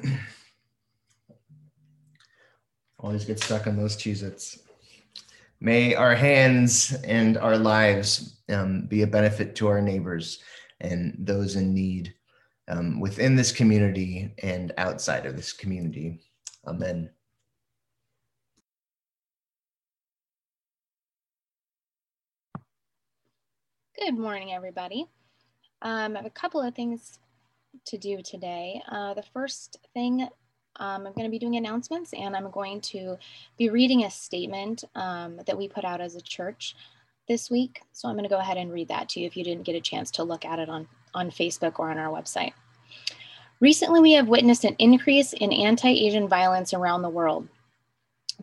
Always 2.99 3.25
get 3.25 3.39
stuck 3.39 3.67
on 3.67 3.75
those 3.77 3.97
Cheez 3.97 4.23
Its. 4.23 4.59
May 5.61 5.93
our 5.93 6.15
hands 6.15 6.93
and 7.03 7.37
our 7.37 7.57
lives 7.57 8.41
um, 8.49 8.83
be 8.87 9.01
a 9.01 9.07
benefit 9.07 9.55
to 9.55 9.67
our 9.67 9.81
neighbors 9.81 10.39
and 10.79 11.15
those 11.19 11.57
in 11.57 11.73
need 11.73 12.13
um, 12.69 13.01
within 13.01 13.35
this 13.35 13.51
community 13.51 14.33
and 14.41 14.71
outside 14.77 15.25
of 15.25 15.35
this 15.35 15.51
community. 15.51 16.21
Amen. 16.65 17.09
Good 23.99 24.17
morning, 24.17 24.53
everybody. 24.53 25.07
Um, 25.81 26.15
I 26.15 26.19
have 26.19 26.25
a 26.25 26.29
couple 26.29 26.61
of 26.61 26.73
things 26.73 27.19
to 27.87 27.97
do 27.97 28.21
today. 28.21 28.81
Uh, 28.89 29.13
the 29.13 29.23
first 29.33 29.77
thing, 29.93 30.25
um, 30.79 31.05
I'm 31.05 31.13
going 31.13 31.25
to 31.25 31.29
be 31.29 31.39
doing 31.39 31.55
announcements 31.55 32.13
and 32.13 32.35
I'm 32.35 32.49
going 32.49 32.81
to 32.81 33.17
be 33.57 33.69
reading 33.69 34.03
a 34.03 34.11
statement 34.11 34.83
um, 34.95 35.39
that 35.45 35.57
we 35.57 35.67
put 35.67 35.85
out 35.85 36.01
as 36.01 36.15
a 36.15 36.21
church 36.21 36.75
this 37.27 37.49
week. 37.49 37.81
So 37.93 38.07
I'm 38.07 38.15
going 38.15 38.23
to 38.23 38.29
go 38.29 38.39
ahead 38.39 38.57
and 38.57 38.71
read 38.71 38.87
that 38.87 39.09
to 39.09 39.19
you 39.19 39.27
if 39.27 39.37
you 39.37 39.43
didn't 39.43 39.65
get 39.65 39.75
a 39.75 39.81
chance 39.81 40.09
to 40.11 40.23
look 40.23 40.45
at 40.45 40.59
it 40.59 40.69
on, 40.69 40.87
on 41.13 41.29
Facebook 41.29 41.79
or 41.79 41.91
on 41.91 41.97
our 41.97 42.11
website. 42.11 42.53
Recently, 43.59 43.99
we 43.99 44.13
have 44.13 44.29
witnessed 44.29 44.63
an 44.63 44.75
increase 44.79 45.33
in 45.33 45.51
anti 45.51 45.89
Asian 45.89 46.27
violence 46.27 46.73
around 46.73 47.01
the 47.01 47.09
world. 47.09 47.47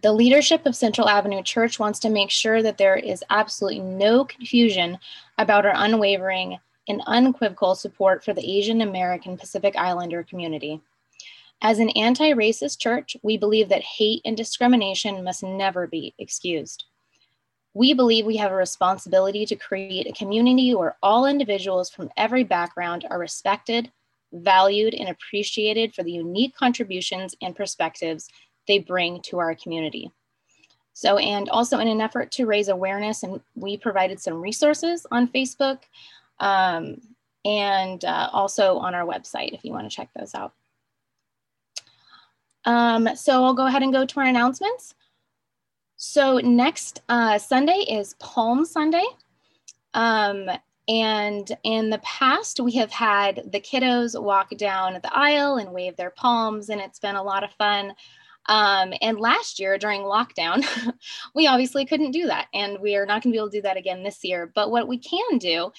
The 0.03 0.13
leadership 0.13 0.67
of 0.67 0.77
Central 0.77 1.09
Avenue 1.09 1.43
Church 1.43 1.79
wants 1.79 1.99
to 2.01 2.11
make 2.11 2.31
sure 2.31 2.63
that 2.63 2.77
there 2.77 2.97
is 2.97 3.25
absolutely 3.31 3.81
no 3.81 4.27
confusion 4.27 4.99
about 5.39 5.65
our 5.65 5.73
unwavering 5.75 6.59
and 6.87 7.03
unequivocal 7.07 7.75
support 7.75 8.23
for 8.23 8.35
the 8.35 8.47
Asian 8.59 8.83
American 8.83 9.39
Pacific 9.39 9.75
Islander 9.75 10.23
community. 10.23 10.83
As 11.63 11.79
an 11.79 11.91
anti 11.91 12.33
racist 12.33 12.79
church, 12.79 13.17
we 13.23 13.37
believe 13.37 13.69
that 13.71 13.83
hate 13.83 14.21
and 14.25 14.37
discrimination 14.37 15.25
must 15.25 15.43
never 15.43 15.87
be 15.87 16.15
excused. 16.19 16.85
We 17.73 17.93
believe 17.93 18.25
we 18.25 18.37
have 18.37 18.53
a 18.53 18.57
responsibility 18.57 19.45
to 19.47 19.57
create 19.57 20.07
a 20.07 20.13
community 20.13 20.75
where 20.75 20.97
all 21.03 21.27
individuals 21.27 21.91
from 21.91 22.11
every 22.17 22.45
background 22.45 23.07
are 23.11 23.19
respected, 23.19 23.91
valued, 24.33 24.95
and 24.95 25.09
appreciated 25.09 25.95
for 25.95 26.03
the 26.03 26.13
unique 26.13 26.55
contributions 26.57 27.35
and 27.43 27.55
perspectives 27.55 28.29
they 28.67 28.79
bring 28.79 29.21
to 29.23 29.39
our 29.39 29.55
community. 29.55 30.11
So, 30.93 31.19
and 31.19 31.51
also 31.51 31.79
in 31.79 31.89
an 31.89 32.01
effort 32.01 32.33
to 32.33 32.47
raise 32.47 32.69
awareness, 32.69 33.23
and 33.23 33.41
we 33.55 33.77
provided 33.77 34.21
some 34.21 34.41
resources 34.41 35.07
on 35.11 35.29
Facebook 35.29 35.81
um, 36.41 37.03
and 37.45 38.03
uh, 38.05 38.31
also 38.33 38.79
on 38.79 38.95
our 38.95 39.07
website 39.07 39.53
if 39.53 39.65
you 39.65 39.73
want 39.73 39.91
to 39.91 39.95
check 39.95 40.09
those 40.17 40.35
out. 40.35 40.55
Um, 42.67 43.09
so 43.15 43.45
I'll 43.45 43.55
go 43.55 43.67
ahead 43.67 43.83
and 43.83 43.93
go 43.93 44.05
to 44.05 44.21
our 44.21 44.27
announcements. 44.27 44.95
So 45.97 46.39
next 46.39 47.01
uh, 47.09 47.39
Sunday 47.39 47.85
is 47.89 48.15
Palm 48.19 48.65
Sunday. 48.65 49.05
Um, 49.95 50.51
and 50.89 51.51
in 51.65 51.91
the 51.91 51.99
past, 51.99 52.61
we 52.61 52.73
have 52.73 52.93
had 52.93 53.51
the 53.51 53.61
kiddos 53.61 54.21
walk 54.21 54.51
down 54.57 54.95
the 54.95 55.17
aisle 55.17 55.57
and 55.57 55.73
wave 55.73 55.97
their 55.97 56.11
palms, 56.11 56.69
and 56.69 56.81
it's 56.81 57.01
been 57.01 57.17
a 57.17 57.23
lot 57.23 57.43
of 57.43 57.51
fun. 57.53 57.95
Um, 58.49 58.93
and 59.03 59.19
last 59.19 59.59
year 59.59 59.79
during 59.79 60.03
lockdown, 60.03 60.65
we 61.35 61.49
obviously 61.49 61.85
couldn't 61.87 62.13
do 62.13 62.27
that. 62.27 62.47
And 62.55 62.79
we 62.81 62.95
are 62.95 63.07
not 63.07 63.23
going 63.23 63.33
to 63.33 63.37
be 63.37 63.39
able 63.39 63.51
to 63.51 63.59
do 63.59 63.63
that 63.63 63.77
again 63.77 64.05
this 64.05 64.23
year. 64.23 64.53
But 64.55 64.71
what 64.71 64.87
we 64.87 64.99
can 64.99 65.39
do 65.39 65.73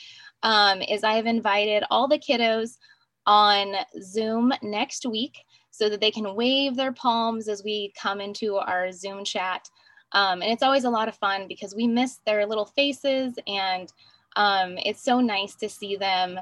um, 0.43 0.82
is 0.82 1.04
I 1.04 1.13
have 1.13 1.26
invited 1.26 1.84
all 1.89 2.10
the 2.10 2.19
kiddos 2.19 2.78
on 3.26 3.73
Zoom 4.02 4.52
next 4.62 5.06
week 5.06 5.38
so 5.77 5.89
that 5.89 6.01
they 6.01 6.09
can 6.09 6.33
wave 6.33 6.75
their 6.75 6.91
palms 6.91 7.47
as 7.47 7.63
we 7.63 7.93
come 8.01 8.19
into 8.19 8.55
our 8.55 8.91
Zoom 8.91 9.23
chat. 9.23 9.69
Um, 10.13 10.41
and 10.41 10.51
it's 10.51 10.63
always 10.63 10.85
a 10.85 10.89
lot 10.89 11.07
of 11.07 11.15
fun 11.15 11.47
because 11.47 11.75
we 11.75 11.85
miss 11.85 12.19
their 12.25 12.47
little 12.47 12.65
faces 12.65 13.37
and 13.45 13.93
um, 14.35 14.77
it's 14.79 15.03
so 15.03 15.19
nice 15.19 15.53
to 15.55 15.69
see 15.69 15.95
them. 15.95 16.39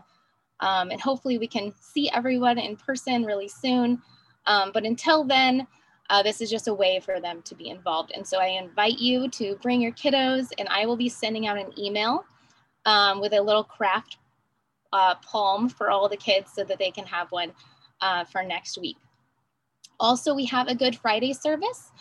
Um, 0.61 0.89
and 0.89 1.01
hopefully 1.01 1.37
we 1.37 1.47
can 1.47 1.73
see 1.81 2.09
everyone 2.11 2.57
in 2.57 2.77
person 2.77 3.25
really 3.25 3.49
soon. 3.49 4.01
Um, 4.45 4.71
but 4.73 4.85
until 4.85 5.25
then, 5.25 5.67
uh, 6.09 6.23
this 6.23 6.39
is 6.39 6.49
just 6.49 6.69
a 6.69 6.73
way 6.73 7.01
for 7.01 7.19
them 7.19 7.41
to 7.41 7.55
be 7.55 7.69
involved. 7.69 8.11
And 8.15 8.25
so 8.25 8.39
I 8.39 8.47
invite 8.47 8.99
you 8.99 9.27
to 9.31 9.57
bring 9.61 9.81
your 9.81 9.91
kiddos, 9.91 10.51
and 10.59 10.67
I 10.69 10.85
will 10.85 10.97
be 10.97 11.09
sending 11.09 11.47
out 11.47 11.57
an 11.57 11.77
email 11.77 12.23
um, 12.85 13.19
with 13.19 13.33
a 13.33 13.41
little 13.41 13.63
craft 13.63 14.17
uh, 14.93 15.15
palm 15.15 15.67
for 15.67 15.89
all 15.89 16.07
the 16.07 16.15
kids 16.15 16.51
so 16.53 16.63
that 16.63 16.77
they 16.77 16.91
can 16.91 17.05
have 17.05 17.31
one 17.31 17.51
uh, 18.01 18.23
for 18.25 18.43
next 18.43 18.77
week. 18.77 18.97
Also, 19.99 20.33
we 20.33 20.45
have 20.45 20.67
a 20.67 20.75
Good 20.75 20.95
Friday 20.95 21.33
service 21.33 21.91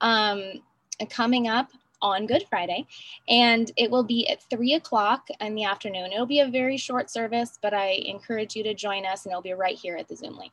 um, 0.00 0.62
coming 1.10 1.48
up 1.48 1.70
on 2.00 2.26
Good 2.26 2.44
Friday, 2.50 2.86
and 3.28 3.70
it 3.76 3.90
will 3.90 4.02
be 4.02 4.28
at 4.28 4.42
three 4.50 4.74
o'clock 4.74 5.28
in 5.40 5.54
the 5.54 5.64
afternoon. 5.64 6.12
It'll 6.12 6.26
be 6.26 6.40
a 6.40 6.48
very 6.48 6.76
short 6.76 7.10
service, 7.10 7.58
but 7.62 7.72
I 7.72 8.02
encourage 8.06 8.56
you 8.56 8.62
to 8.64 8.74
join 8.74 9.06
us, 9.06 9.24
and 9.24 9.32
it'll 9.32 9.42
be 9.42 9.52
right 9.52 9.76
here 9.76 9.96
at 9.96 10.08
the 10.08 10.16
Zoom 10.16 10.36
link. 10.36 10.52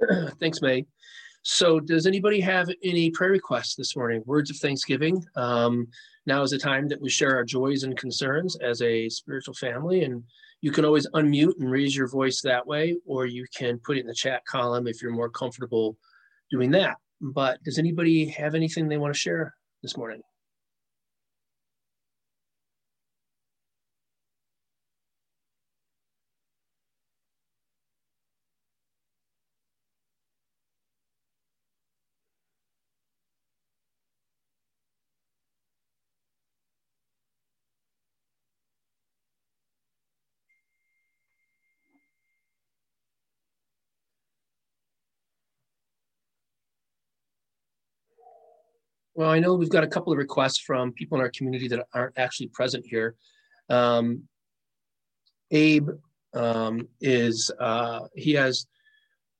Thanks, 0.40 0.60
May. 0.60 0.86
So, 1.42 1.80
does 1.80 2.06
anybody 2.06 2.40
have 2.40 2.68
any 2.84 3.10
prayer 3.10 3.30
requests 3.30 3.74
this 3.74 3.96
morning? 3.96 4.22
Words 4.26 4.50
of 4.50 4.58
thanksgiving. 4.58 5.24
Um, 5.36 5.88
now 6.26 6.42
is 6.42 6.50
the 6.50 6.58
time 6.58 6.86
that 6.88 7.00
we 7.00 7.08
share 7.08 7.34
our 7.34 7.44
joys 7.44 7.82
and 7.82 7.96
concerns 7.96 8.56
as 8.56 8.82
a 8.82 9.08
spiritual 9.08 9.54
family. 9.54 10.04
And 10.04 10.22
you 10.60 10.70
can 10.70 10.84
always 10.84 11.08
unmute 11.14 11.58
and 11.58 11.70
raise 11.70 11.96
your 11.96 12.08
voice 12.08 12.42
that 12.42 12.66
way, 12.66 12.98
or 13.06 13.24
you 13.24 13.46
can 13.56 13.78
put 13.78 13.96
it 13.96 14.00
in 14.00 14.06
the 14.06 14.14
chat 14.14 14.44
column 14.44 14.86
if 14.86 15.00
you're 15.00 15.12
more 15.12 15.30
comfortable 15.30 15.96
doing 16.50 16.70
that. 16.72 16.96
But 17.22 17.62
does 17.62 17.78
anybody 17.78 18.26
have 18.26 18.54
anything 18.54 18.88
they 18.88 18.98
want 18.98 19.14
to 19.14 19.18
share 19.18 19.54
this 19.82 19.96
morning? 19.96 20.20
Well, 49.20 49.28
I 49.28 49.38
know 49.38 49.52
we've 49.52 49.68
got 49.68 49.84
a 49.84 49.86
couple 49.86 50.14
of 50.14 50.18
requests 50.18 50.56
from 50.56 50.92
people 50.92 51.18
in 51.18 51.20
our 51.20 51.28
community 51.28 51.68
that 51.68 51.86
aren't 51.92 52.16
actually 52.16 52.46
present 52.46 52.86
here. 52.86 53.16
Um, 53.68 54.22
Abe 55.50 55.90
um, 56.32 56.88
is, 57.02 57.50
uh, 57.60 58.06
he 58.14 58.32
has 58.32 58.66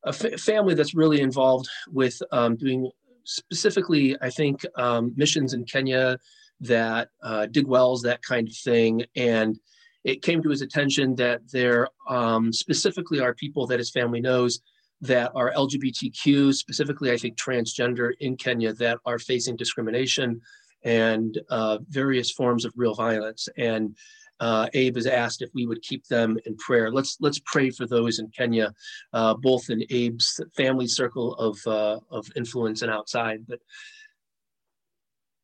a 0.04 0.12
family 0.12 0.74
that's 0.74 0.94
really 0.94 1.22
involved 1.22 1.66
with 1.88 2.20
um, 2.30 2.56
doing 2.56 2.90
specifically, 3.24 4.18
I 4.20 4.28
think, 4.28 4.66
um, 4.76 5.14
missions 5.16 5.54
in 5.54 5.64
Kenya 5.64 6.18
that 6.60 7.08
uh, 7.22 7.46
dig 7.46 7.66
wells, 7.66 8.02
that 8.02 8.20
kind 8.20 8.48
of 8.48 8.54
thing. 8.54 9.06
And 9.16 9.58
it 10.04 10.20
came 10.20 10.42
to 10.42 10.50
his 10.50 10.60
attention 10.60 11.14
that 11.14 11.40
there 11.50 11.88
um, 12.06 12.52
specifically 12.52 13.20
are 13.20 13.32
people 13.32 13.66
that 13.68 13.78
his 13.78 13.90
family 13.90 14.20
knows 14.20 14.60
that 15.02 15.32
are 15.34 15.52
LGBTQ, 15.52 16.54
specifically, 16.54 17.10
I 17.10 17.16
think 17.16 17.36
transgender 17.36 18.12
in 18.20 18.36
Kenya, 18.36 18.72
that 18.74 18.98
are 19.06 19.18
facing 19.18 19.56
discrimination 19.56 20.40
and 20.84 21.38
uh, 21.50 21.78
various 21.88 22.30
forms 22.30 22.64
of 22.64 22.72
real 22.76 22.94
violence. 22.94 23.48
And 23.56 23.96
uh, 24.40 24.68
Abe 24.72 24.96
has 24.96 25.06
asked 25.06 25.42
if 25.42 25.50
we 25.54 25.66
would 25.66 25.82
keep 25.82 26.06
them 26.06 26.38
in 26.46 26.56
prayer. 26.56 26.90
Let's 26.90 27.18
let's 27.20 27.40
pray 27.44 27.70
for 27.70 27.86
those 27.86 28.18
in 28.18 28.28
Kenya, 28.28 28.72
uh, 29.12 29.34
both 29.34 29.68
in 29.68 29.82
Abe's 29.82 30.40
family 30.56 30.86
circle 30.86 31.34
of 31.36 31.58
uh, 31.66 32.00
of 32.10 32.26
influence 32.36 32.80
and 32.82 32.90
outside. 32.90 33.44
But 33.46 33.60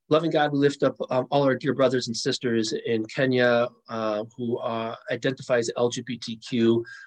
Loving 0.08 0.30
God, 0.30 0.52
we 0.52 0.58
lift 0.58 0.84
up 0.84 0.94
um, 1.10 1.26
all 1.30 1.42
our 1.42 1.56
dear 1.56 1.74
brothers 1.74 2.06
and 2.06 2.16
sisters 2.16 2.72
in 2.72 3.04
Kenya 3.06 3.66
uh, 3.88 4.24
who 4.36 4.56
uh, 4.58 4.94
identify 5.10 5.58
as 5.58 5.70
LGBTQ, 5.76 6.52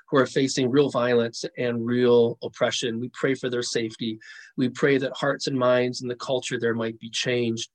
who 0.10 0.18
are 0.18 0.26
facing 0.26 0.70
real 0.70 0.90
violence 0.90 1.46
and 1.58 1.86
real 1.86 2.38
oppression. 2.44 3.00
We 3.00 3.10
pray 3.14 3.36
for 3.36 3.50
their 3.50 3.64
safety. 3.64 4.20
We 4.58 4.68
pray 4.68 4.98
that 4.98 5.16
hearts 5.16 5.48
and 5.48 5.58
minds 5.58 6.02
and 6.02 6.12
the 6.12 6.16
culture 6.16 6.60
there 6.60 6.74
might 6.74 7.00
be 7.00 7.10
changed 7.10 7.70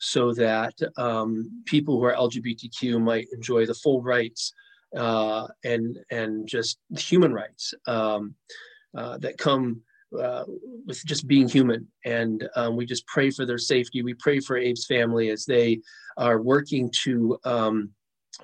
so 0.00 0.34
that 0.34 0.74
um, 0.96 1.62
people 1.66 2.00
who 2.00 2.04
are 2.06 2.14
LGBTQ 2.14 3.00
might 3.00 3.28
enjoy 3.32 3.66
the 3.66 3.74
full 3.74 4.02
rights 4.02 4.52
uh, 4.96 5.46
and 5.64 5.98
and 6.10 6.48
just 6.48 6.78
human 6.98 7.32
rights 7.32 7.74
um, 7.86 8.34
uh, 8.96 9.18
that 9.18 9.38
come 9.38 9.82
uh, 10.20 10.44
with 10.86 11.04
just 11.04 11.26
being 11.26 11.48
human. 11.48 11.88
And 12.04 12.48
um, 12.56 12.76
we 12.76 12.86
just 12.86 13.06
pray 13.06 13.30
for 13.30 13.46
their 13.46 13.58
safety. 13.58 14.02
We 14.02 14.14
pray 14.14 14.40
for 14.40 14.56
Abe's 14.56 14.86
family 14.86 15.30
as 15.30 15.44
they 15.44 15.80
are 16.16 16.40
working 16.40 16.90
to 17.04 17.38
um, 17.44 17.90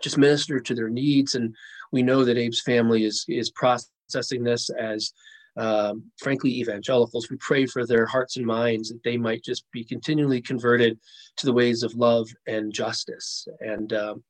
just 0.01 0.19
minister 0.19 0.61
to 0.61 0.75
their 0.75 0.89
needs. 0.89 1.35
And 1.35 1.55
we 1.93 2.03
know 2.03 2.25
that 2.25 2.37
Abe's 2.37 2.63
family 2.63 3.05
is 3.05 3.25
is 3.29 3.51
processing 3.51 4.45
this 4.45 4.71
as 4.71 5.13
um, 5.57 6.05
frankly 6.19 6.61
evangelicals. 6.61 7.29
We 7.29 7.37
pray 7.37 7.67
for 7.67 7.87
their 7.87 8.07
hearts 8.07 8.37
and 8.37 8.47
minds 8.47 8.89
that 8.89 9.03
they 9.03 9.17
might 9.17 9.45
just 9.45 9.65
be 9.73 9.85
continually 9.85 10.41
converted 10.41 10.99
to 11.37 11.47
the 11.47 11.53
ways 11.53 11.83
of 11.83 11.95
love 11.95 12.29
and 12.47 12.73
justice. 12.73 13.47
And 13.61 13.93
um, 13.93 14.23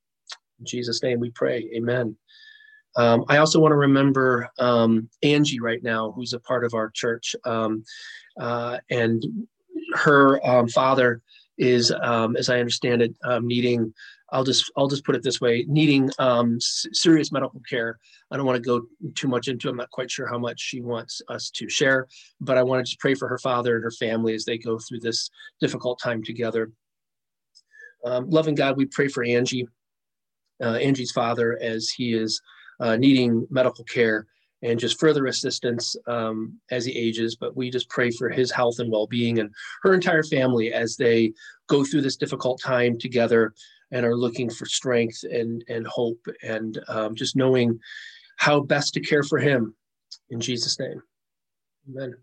in 0.58 0.66
Jesus' 0.66 1.02
name 1.02 1.20
we 1.20 1.30
pray. 1.30 1.70
Amen. 1.76 2.16
Um, 2.96 3.24
I 3.28 3.36
also 3.36 3.60
want 3.60 3.72
to 3.72 3.76
remember 3.76 4.48
um, 4.58 5.08
Angie 5.22 5.60
right 5.60 5.82
now, 5.82 6.12
who's 6.12 6.32
a 6.32 6.40
part 6.40 6.64
of 6.64 6.74
our 6.74 6.90
church. 6.90 7.36
Um, 7.44 7.84
uh, 8.38 8.78
and 8.90 9.24
her 9.94 10.44
um, 10.46 10.68
father 10.68 11.22
is, 11.58 11.92
um, 12.02 12.36
as 12.36 12.48
I 12.48 12.58
understand 12.58 13.02
it, 13.02 13.14
um, 13.24 13.46
needing, 13.46 13.92
I'll 14.32 14.44
just, 14.44 14.70
I'll 14.76 14.88
just 14.88 15.04
put 15.04 15.14
it 15.14 15.22
this 15.22 15.40
way, 15.40 15.64
needing 15.68 16.10
serious 16.60 17.32
medical 17.32 17.60
care. 17.68 17.98
I 18.30 18.36
don't 18.36 18.46
want 18.46 18.56
to 18.56 18.62
go 18.62 18.86
too 19.14 19.28
much 19.28 19.48
into 19.48 19.68
it. 19.68 19.72
I'm 19.72 19.76
not 19.76 19.90
quite 19.90 20.10
sure 20.10 20.26
how 20.26 20.38
much 20.38 20.60
she 20.60 20.80
wants 20.80 21.20
us 21.28 21.50
to 21.50 21.68
share, 21.68 22.06
but 22.40 22.56
I 22.56 22.62
want 22.62 22.84
to 22.84 22.90
just 22.90 23.00
pray 23.00 23.14
for 23.14 23.28
her 23.28 23.38
father 23.38 23.76
and 23.76 23.84
her 23.84 23.90
family 23.90 24.34
as 24.34 24.44
they 24.44 24.58
go 24.58 24.78
through 24.78 25.00
this 25.00 25.30
difficult 25.60 26.00
time 26.02 26.22
together. 26.22 26.70
loving 28.04 28.54
God, 28.54 28.76
we 28.76 28.86
pray 28.86 29.08
for 29.08 29.22
Angie, 29.22 29.68
uh, 30.62 30.76
Angie's 30.76 31.12
father, 31.12 31.58
as 31.60 31.90
he 31.90 32.14
is 32.14 32.40
uh, 32.80 32.96
needing 32.96 33.46
medical 33.50 33.84
care 33.84 34.26
and 34.62 34.78
just 34.78 35.00
further 35.00 35.26
assistance 35.26 35.96
um, 36.06 36.58
as 36.70 36.84
he 36.84 36.92
ages. 36.92 37.36
But 37.36 37.56
we 37.56 37.70
just 37.70 37.88
pray 37.88 38.10
for 38.10 38.28
his 38.28 38.50
health 38.50 38.78
and 38.78 38.90
well 38.90 39.06
being 39.06 39.38
and 39.38 39.50
her 39.82 39.94
entire 39.94 40.22
family 40.22 40.72
as 40.72 40.96
they 40.96 41.32
go 41.68 41.84
through 41.84 42.02
this 42.02 42.16
difficult 42.16 42.60
time 42.60 42.98
together 42.98 43.54
and 43.92 44.04
are 44.04 44.16
looking 44.16 44.50
for 44.50 44.66
strength 44.66 45.24
and, 45.24 45.64
and 45.68 45.86
hope 45.86 46.20
and 46.42 46.78
um, 46.88 47.14
just 47.14 47.36
knowing 47.36 47.78
how 48.36 48.60
best 48.60 48.94
to 48.94 49.00
care 49.00 49.22
for 49.22 49.38
him. 49.38 49.74
In 50.30 50.40
Jesus' 50.40 50.78
name, 50.78 51.02
amen. 51.88 52.14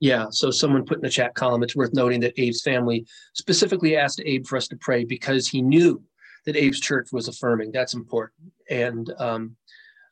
Yeah, 0.00 0.26
so 0.30 0.50
someone 0.50 0.84
put 0.84 0.96
in 0.96 1.02
the 1.02 1.10
chat 1.10 1.34
column, 1.36 1.62
it's 1.62 1.76
worth 1.76 1.94
noting 1.94 2.20
that 2.20 2.36
Abe's 2.36 2.62
family 2.62 3.06
specifically 3.34 3.96
asked 3.96 4.20
Abe 4.24 4.44
for 4.44 4.56
us 4.56 4.66
to 4.68 4.76
pray 4.76 5.04
because 5.04 5.46
he 5.46 5.62
knew 5.62 6.02
that 6.46 6.56
Abe's 6.56 6.80
church 6.80 7.08
was 7.12 7.28
affirming. 7.28 7.72
That's 7.72 7.94
important. 7.94 8.52
And 8.68 9.12
um, 9.18 9.56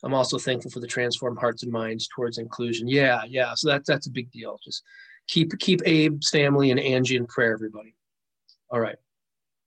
I'm 0.02 0.14
also 0.14 0.38
thankful 0.38 0.70
for 0.70 0.80
the 0.80 0.86
transformed 0.86 1.38
hearts 1.38 1.62
and 1.62 1.72
minds 1.72 2.08
towards 2.08 2.38
inclusion. 2.38 2.88
Yeah, 2.88 3.22
yeah. 3.28 3.54
So 3.54 3.68
that's 3.68 3.88
that's 3.88 4.06
a 4.06 4.10
big 4.10 4.30
deal. 4.30 4.58
Just 4.64 4.82
keep 5.28 5.56
keep 5.58 5.80
Abe's 5.82 6.30
family 6.30 6.70
and 6.70 6.80
Angie 6.80 7.16
in 7.16 7.26
prayer, 7.26 7.52
everybody. 7.52 7.94
All 8.70 8.80
right. 8.80 8.96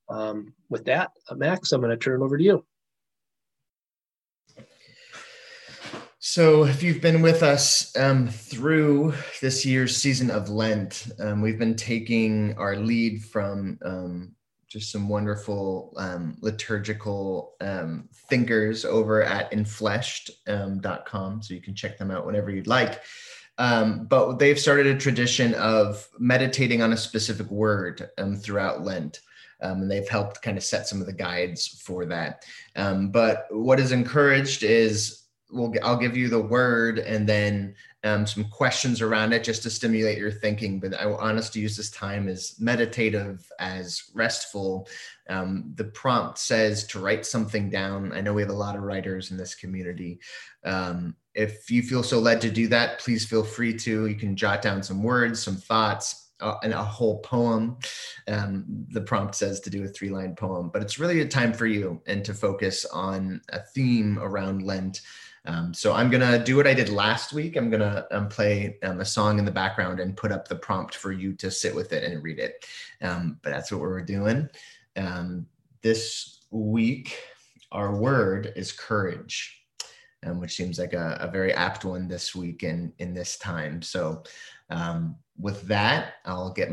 Um, 0.09 0.53
with 0.69 0.85
that, 0.85 1.11
uh, 1.29 1.35
Max, 1.35 1.71
I'm 1.71 1.81
going 1.81 1.91
to 1.91 1.97
turn 1.97 2.21
it 2.21 2.25
over 2.25 2.37
to 2.37 2.43
you. 2.43 2.65
So, 6.25 6.63
if 6.63 6.81
you've 6.81 7.01
been 7.01 7.21
with 7.21 7.43
us 7.43 7.95
um, 7.97 8.29
through 8.29 9.13
this 9.41 9.65
year's 9.65 9.97
season 9.97 10.31
of 10.31 10.49
Lent, 10.49 11.11
um, 11.19 11.41
we've 11.41 11.59
been 11.59 11.75
taking 11.75 12.57
our 12.57 12.77
lead 12.77 13.23
from 13.25 13.77
um, 13.83 14.31
just 14.73 14.91
some 14.91 15.07
wonderful 15.07 15.93
um, 15.97 16.35
liturgical 16.41 17.53
um, 17.61 18.09
thinkers 18.27 18.85
over 18.85 19.21
at 19.21 19.51
infleshed.com. 19.51 21.33
Um, 21.33 21.41
so 21.43 21.53
you 21.53 21.61
can 21.61 21.75
check 21.75 21.99
them 21.99 22.09
out 22.09 22.25
whenever 22.25 22.49
you'd 22.49 22.65
like. 22.65 23.03
Um, 23.59 24.05
but 24.05 24.39
they've 24.39 24.59
started 24.59 24.87
a 24.87 24.97
tradition 24.97 25.53
of 25.53 26.09
meditating 26.17 26.81
on 26.81 26.91
a 26.91 26.97
specific 26.97 27.51
word 27.51 28.09
um, 28.17 28.35
throughout 28.35 28.83
Lent. 28.83 29.19
And 29.59 29.89
they've 29.89 30.09
helped 30.09 30.41
kind 30.41 30.57
of 30.57 30.63
set 30.63 30.87
some 30.87 30.99
of 30.99 31.05
the 31.05 31.13
guides 31.13 31.67
for 31.85 32.05
that. 32.05 32.43
but 32.75 33.45
what 33.51 33.79
is 33.79 33.91
encouraged 33.91 34.63
is 34.63 35.25
we'll, 35.51 35.71
I'll 35.83 35.97
give 35.97 36.17
you 36.17 36.29
the 36.29 36.41
word 36.41 36.97
and 36.97 37.29
then 37.29 37.75
um, 38.03 38.27
some 38.27 38.43
questions 38.45 39.01
around 39.01 39.33
it 39.33 39.43
just 39.43 39.63
to 39.63 39.69
stimulate 39.69 40.17
your 40.17 40.31
thinking. 40.31 40.79
But 40.79 40.93
I 40.93 41.05
want 41.05 41.37
us 41.37 41.49
to 41.51 41.59
use 41.59 41.77
this 41.77 41.89
time 41.89 42.27
as 42.27 42.55
meditative, 42.59 43.49
as 43.59 44.03
restful. 44.13 44.87
Um, 45.29 45.71
the 45.75 45.85
prompt 45.85 46.37
says 46.37 46.85
to 46.87 46.99
write 46.99 47.25
something 47.25 47.69
down. 47.69 48.11
I 48.11 48.21
know 48.21 48.33
we 48.33 48.41
have 48.41 48.51
a 48.51 48.53
lot 48.53 48.75
of 48.75 48.83
writers 48.83 49.31
in 49.31 49.37
this 49.37 49.55
community. 49.55 50.19
Um, 50.65 51.15
if 51.33 51.71
you 51.71 51.81
feel 51.81 52.03
so 52.03 52.19
led 52.19 52.41
to 52.41 52.51
do 52.51 52.67
that, 52.67 52.99
please 52.99 53.25
feel 53.25 53.43
free 53.43 53.75
to. 53.79 54.07
You 54.07 54.15
can 54.15 54.35
jot 54.35 54.61
down 54.61 54.83
some 54.83 55.01
words, 55.01 55.41
some 55.41 55.55
thoughts, 55.55 56.31
uh, 56.41 56.55
and 56.61 56.73
a 56.73 56.83
whole 56.83 57.19
poem. 57.19 57.77
Um, 58.27 58.65
the 58.89 59.01
prompt 59.01 59.35
says 59.35 59.61
to 59.61 59.69
do 59.69 59.85
a 59.85 59.87
three 59.87 60.09
line 60.09 60.35
poem, 60.35 60.69
but 60.71 60.81
it's 60.81 60.99
really 60.99 61.21
a 61.21 61.27
time 61.27 61.53
for 61.53 61.65
you 61.65 62.01
and 62.05 62.23
to 62.25 62.33
focus 62.33 62.85
on 62.85 63.41
a 63.49 63.59
theme 63.59 64.19
around 64.19 64.61
Lent 64.61 65.01
um, 65.45 65.73
so 65.73 65.93
I'm 65.93 66.09
gonna 66.09 66.43
do 66.43 66.55
what 66.55 66.67
I 66.67 66.73
did 66.73 66.89
last 66.89 67.33
week. 67.33 67.57
I'm 67.57 67.69
gonna 67.69 68.05
um, 68.11 68.29
play 68.29 68.77
um, 68.83 69.01
a 69.01 69.05
song 69.05 69.39
in 69.39 69.45
the 69.45 69.51
background 69.51 69.99
and 69.99 70.15
put 70.15 70.31
up 70.31 70.47
the 70.47 70.55
prompt 70.55 70.95
for 70.95 71.11
you 71.11 71.33
to 71.33 71.51
sit 71.51 71.75
with 71.75 71.91
it 71.91 72.03
and 72.03 72.23
read 72.23 72.39
it. 72.39 72.65
Um, 73.01 73.39
but 73.41 73.49
that's 73.49 73.71
what 73.71 73.81
we're 73.81 74.01
doing. 74.01 74.47
Um, 74.95 75.45
this 75.81 76.45
week, 76.51 77.17
our 77.73 77.93
word 77.95 78.53
is 78.55 78.71
courage, 78.71 79.65
um, 80.25 80.39
which 80.39 80.53
seems 80.53 80.79
like 80.79 80.93
a, 80.93 81.17
a, 81.19 81.29
very 81.29 81.53
apt 81.53 81.83
one 81.83 82.07
this 82.07 82.33
week 82.33 82.63
in 82.63 82.93
in 82.99 83.13
this 83.13 83.37
time. 83.37 83.81
So 83.81 84.23
with 85.37 85.63
that, 85.63 86.13
I'll 86.25 86.53
get 86.53 86.69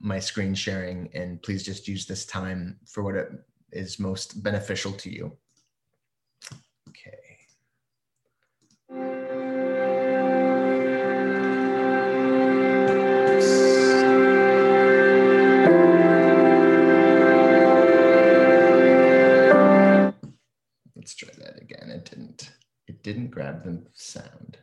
my 0.00 0.18
screen 0.18 0.54
sharing, 0.54 1.08
and 1.14 1.42
please 1.42 1.62
just 1.62 1.88
use 1.88 2.06
this 2.06 2.26
time 2.26 2.78
for 2.86 3.02
what 3.02 3.14
it 3.14 3.30
is 3.72 3.98
most 3.98 4.42
beneficial 4.42 4.92
to 4.92 5.10
you. 5.10 5.32
Didn't 23.04 23.30
grab 23.30 23.62
the 23.64 23.80
sound. 23.92 24.58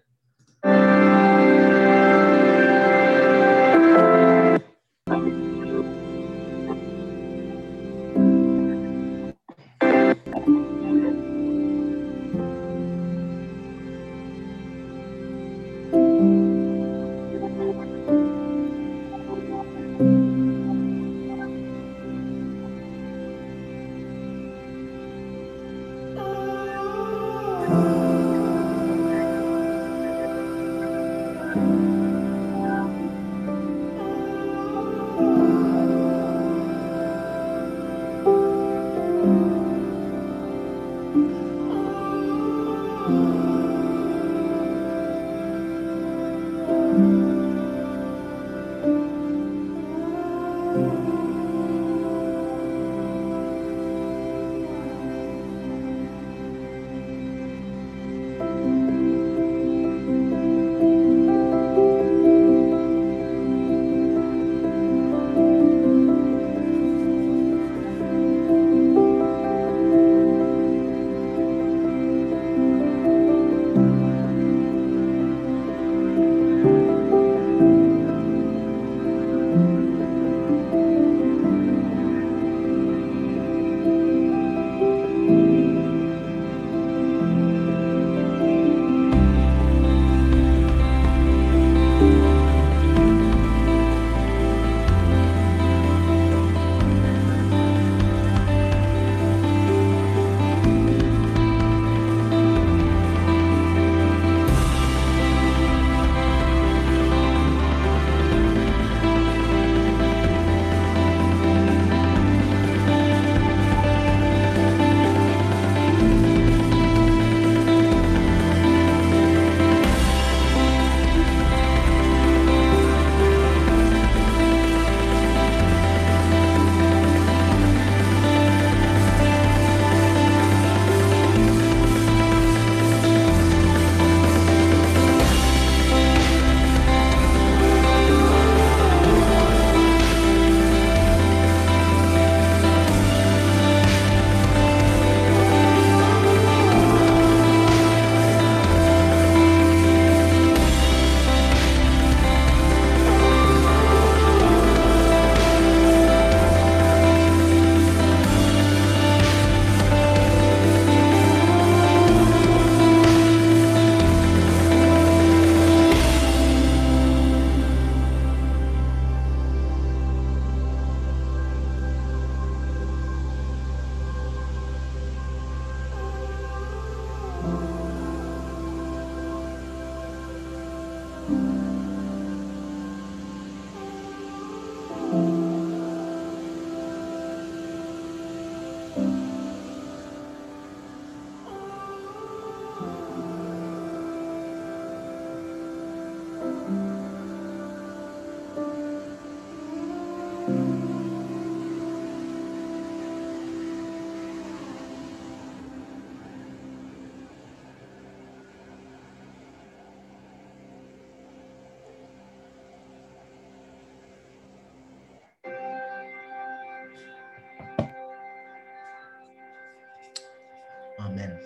Amen. 221.11 221.37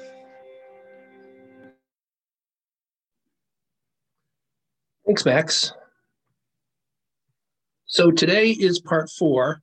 Thanks, 5.08 5.26
Max. 5.26 5.74
So 7.88 8.12
today 8.12 8.52
is 8.52 8.80
part 8.80 9.10
four 9.10 9.62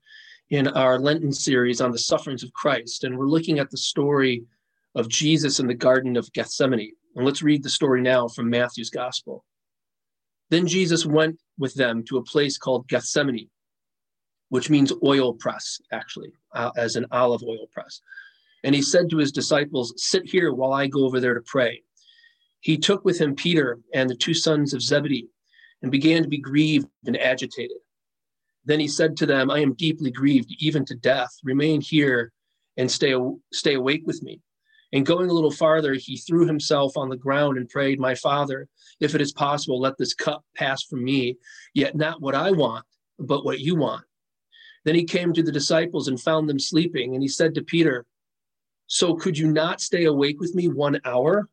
in 0.50 0.66
our 0.68 0.98
Lenten 0.98 1.32
series 1.32 1.80
on 1.80 1.92
the 1.92 1.98
sufferings 1.98 2.42
of 2.42 2.52
Christ, 2.52 3.04
and 3.04 3.16
we're 3.16 3.28
looking 3.28 3.58
at 3.60 3.70
the 3.70 3.76
story 3.76 4.42
of 4.96 5.08
Jesus 5.08 5.60
in 5.60 5.66
the 5.68 5.74
Garden 5.74 6.16
of 6.16 6.32
Gethsemane. 6.32 6.92
And 7.14 7.24
let's 7.24 7.42
read 7.42 7.62
the 7.62 7.70
story 7.70 8.00
now 8.02 8.26
from 8.26 8.50
Matthew's 8.50 8.90
Gospel. 8.90 9.44
Then 10.50 10.66
Jesus 10.66 11.06
went 11.06 11.38
with 11.58 11.74
them 11.74 12.02
to 12.08 12.16
a 12.16 12.24
place 12.24 12.58
called 12.58 12.88
Gethsemane, 12.88 13.48
which 14.48 14.68
means 14.68 14.92
oil 15.04 15.32
press, 15.34 15.80
actually, 15.92 16.32
uh, 16.54 16.70
as 16.76 16.96
an 16.96 17.06
olive 17.12 17.42
oil 17.44 17.66
press. 17.72 18.00
And 18.64 18.74
he 18.74 18.82
said 18.82 19.10
to 19.10 19.18
his 19.18 19.32
disciples, 19.32 19.92
Sit 19.96 20.28
here 20.28 20.52
while 20.52 20.72
I 20.72 20.86
go 20.86 21.04
over 21.04 21.20
there 21.20 21.34
to 21.34 21.40
pray. 21.40 21.82
He 22.60 22.78
took 22.78 23.04
with 23.04 23.20
him 23.20 23.34
Peter 23.34 23.80
and 23.92 24.08
the 24.08 24.14
two 24.14 24.34
sons 24.34 24.72
of 24.72 24.82
Zebedee 24.82 25.28
and 25.82 25.90
began 25.90 26.22
to 26.22 26.28
be 26.28 26.38
grieved 26.38 26.86
and 27.06 27.16
agitated. 27.16 27.78
Then 28.64 28.78
he 28.78 28.86
said 28.86 29.16
to 29.16 29.26
them, 29.26 29.50
I 29.50 29.58
am 29.58 29.74
deeply 29.74 30.12
grieved, 30.12 30.54
even 30.60 30.84
to 30.84 30.94
death. 30.94 31.30
Remain 31.42 31.80
here 31.80 32.32
and 32.76 32.90
stay, 32.90 33.14
stay 33.52 33.74
awake 33.74 34.02
with 34.06 34.22
me. 34.22 34.40
And 34.92 35.06
going 35.06 35.30
a 35.30 35.32
little 35.32 35.50
farther, 35.50 35.94
he 35.94 36.16
threw 36.18 36.46
himself 36.46 36.96
on 36.96 37.08
the 37.08 37.16
ground 37.16 37.56
and 37.56 37.68
prayed, 37.68 37.98
My 37.98 38.14
Father, 38.14 38.68
if 39.00 39.14
it 39.14 39.20
is 39.20 39.32
possible, 39.32 39.80
let 39.80 39.96
this 39.98 40.14
cup 40.14 40.44
pass 40.54 40.84
from 40.84 41.02
me, 41.02 41.38
yet 41.74 41.96
not 41.96 42.20
what 42.20 42.34
I 42.34 42.50
want, 42.50 42.84
but 43.18 43.44
what 43.44 43.60
you 43.60 43.74
want. 43.74 44.04
Then 44.84 44.94
he 44.94 45.04
came 45.04 45.32
to 45.32 45.42
the 45.42 45.52
disciples 45.52 46.08
and 46.08 46.20
found 46.20 46.48
them 46.48 46.58
sleeping. 46.58 47.14
And 47.14 47.22
he 47.22 47.28
said 47.28 47.54
to 47.54 47.62
Peter, 47.62 48.04
so 48.86 49.14
could 49.14 49.38
you 49.38 49.50
not 49.50 49.80
stay 49.80 50.04
awake 50.04 50.40
with 50.40 50.54
me 50.54 50.68
one 50.68 51.00
hour? 51.04 51.48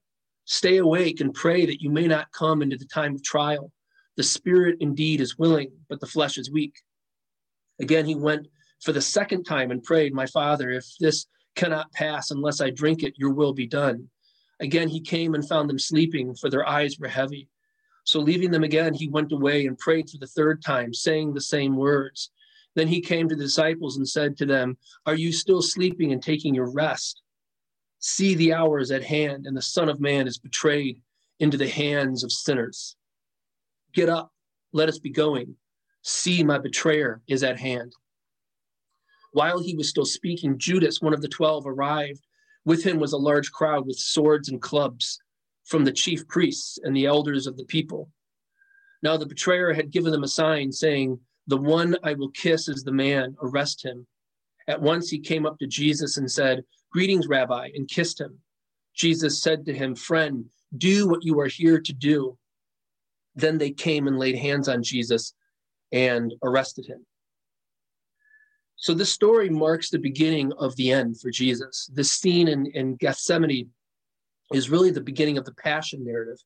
Stay 0.46 0.78
awake 0.78 1.22
and 1.22 1.34
pray 1.34 1.65
that 1.65 1.82
you 1.82 1.89
may 1.89 2.08
not 2.08 2.32
come 2.32 2.62
into 2.62 2.78
the 2.78 2.86
time 2.86 3.15
of 3.15 3.24
trial. 3.24 3.72
The 4.18 4.24
spirit 4.24 4.78
indeed 4.80 5.22
is 5.22 5.38
willing, 5.38 5.72
but 5.88 6.00
the 6.00 6.08
flesh 6.08 6.38
is 6.38 6.52
weak. 6.52 6.74
Again, 7.80 8.06
he 8.06 8.15
went 8.15 8.48
for 8.82 8.92
the 8.92 9.02
second 9.02 9.44
time 9.44 9.72
and 9.72 9.84
prayed, 9.84 10.13
My 10.13 10.26
Father, 10.26 10.72
if 10.72 10.86
this 11.00 11.28
cannot 11.56 11.92
pass 11.94 12.32
unless 12.32 12.62
I 12.62 12.70
drink 12.70 13.04
it, 13.04 13.13
your 13.18 13.32
will 13.32 13.54
be 13.54 13.68
done. 13.68 14.10
Again, 14.60 14.89
he 14.89 15.00
came 15.00 15.36
and 15.36 15.48
found 15.48 15.70
them 15.70 15.80
sleeping, 15.80 16.36
for 16.36 16.50
their 16.50 16.68
eyes 16.68 17.00
were 17.00 17.08
heavy. 17.08 17.48
So, 18.04 18.20
leaving 18.20 18.52
them 18.52 18.63
again, 18.63 18.94
he 18.94 19.08
went 19.08 19.32
away 19.32 19.68
and 19.68 19.78
prayed 19.78 20.10
for 20.10 20.18
the 20.18 20.28
third 20.28 20.63
time, 20.63 20.94
saying 20.94 21.34
the 21.34 21.42
same 21.42 21.76
words. 21.76 22.32
Then 22.80 22.88
he 22.88 23.02
came 23.02 23.28
to 23.28 23.36
the 23.36 23.44
disciples 23.44 23.98
and 23.98 24.08
said 24.08 24.38
to 24.38 24.46
them, 24.46 24.78
Are 25.06 25.13
you 25.13 25.34
still 25.34 25.62
sleeping 25.62 26.13
and 26.13 26.24
taking 26.24 26.56
your 26.56 26.72
rest? 26.72 27.22
See, 28.00 28.36
the 28.36 28.54
hour 28.54 28.80
is 28.80 28.89
at 28.89 29.04
hand, 29.04 29.48
and 29.48 29.58
the 29.58 29.62
Son 29.62 29.89
of 29.89 30.00
Man 30.00 30.28
is 30.28 30.38
betrayed 30.38 31.02
into 31.42 31.58
the 31.58 31.68
hands 31.68 32.24
of 32.24 32.32
sinners. 32.32 32.96
Get 33.94 34.08
up, 34.08 34.32
let 34.72 34.88
us 34.88 34.98
be 34.98 35.10
going. 35.10 35.58
See, 36.04 36.42
my 36.42 36.58
betrayer 36.58 37.22
is 37.28 37.44
at 37.44 37.60
hand. 37.60 37.92
While 39.34 39.60
he 39.60 39.76
was 39.76 39.89
still 39.89 40.06
speaking, 40.06 40.58
Judas, 40.58 41.02
one 41.02 41.13
of 41.13 41.22
the 41.22 41.28
twelve, 41.28 41.68
arrived. 41.68 42.26
With 42.63 42.82
him 42.86 42.98
was 42.98 43.12
a 43.12 43.18
large 43.18 43.52
crowd 43.52 43.88
with 43.88 43.98
swords 43.98 44.48
and 44.48 44.62
clubs 44.62 45.20
from 45.65 45.84
the 45.84 45.92
chief 45.92 46.26
priests 46.30 46.80
and 46.82 46.96
the 46.96 47.08
elders 47.08 47.46
of 47.46 47.58
the 47.58 47.65
people. 47.65 48.10
Now 49.04 49.18
the 49.18 49.26
betrayer 49.26 49.74
had 49.74 49.92
given 49.92 50.13
them 50.13 50.24
a 50.24 50.30
sign, 50.30 50.72
saying, 50.72 51.20
The 51.49 51.57
one 51.57 51.97
I 52.03 52.13
will 52.13 52.29
kiss 52.29 52.69
is 52.69 52.83
the 52.83 52.91
man, 52.91 53.35
arrest 53.41 53.83
him. 53.83 54.05
At 54.67 54.79
once 54.79 55.09
he 55.09 55.19
came 55.19 55.47
up 55.47 55.57
to 55.57 55.65
Jesus 55.65 56.17
and 56.17 56.29
said, 56.31 56.63
Greetings, 56.91 57.27
Rabbi, 57.27 57.69
and 57.73 57.89
kissed 57.89 58.21
him. 58.21 58.38
Jesus 58.95 59.41
said 59.41 59.65
to 59.65 59.73
him, 59.73 59.95
Friend, 59.95 60.45
do 60.77 61.07
what 61.07 61.25
you 61.25 61.39
are 61.39 61.47
here 61.47 61.81
to 61.81 61.91
do. 61.91 62.38
Then 63.33 63.57
they 63.57 63.71
came 63.71 64.07
and 64.07 64.19
laid 64.19 64.35
hands 64.35 64.69
on 64.69 64.83
Jesus 64.83 65.33
and 65.91 66.35
arrested 66.43 66.85
him. 66.85 67.03
So, 68.75 68.93
this 68.93 69.12
story 69.12 69.49
marks 69.49 69.89
the 69.89 69.97
beginning 69.97 70.53
of 70.53 70.75
the 70.75 70.91
end 70.91 71.19
for 71.19 71.31
Jesus. 71.31 71.89
This 71.91 72.12
scene 72.12 72.47
in, 72.47 72.67
in 72.67 72.95
Gethsemane 72.95 73.71
is 74.53 74.69
really 74.69 74.91
the 74.91 75.01
beginning 75.01 75.39
of 75.39 75.45
the 75.45 75.55
passion 75.55 76.05
narrative. 76.05 76.38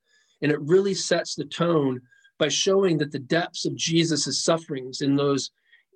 And 0.41 0.49
it 0.49 0.61
really 0.61 0.93
sets 0.93 1.35
the 1.35 1.45
tone 1.45 2.01
by 2.43 2.49
showing 2.49 2.97
that 2.97 3.13
the 3.13 3.19
depths 3.19 3.63
of 3.63 3.73
Jesus' 3.73 4.43
sufferings 4.43 4.99
in 4.99 5.15
those 5.15 5.51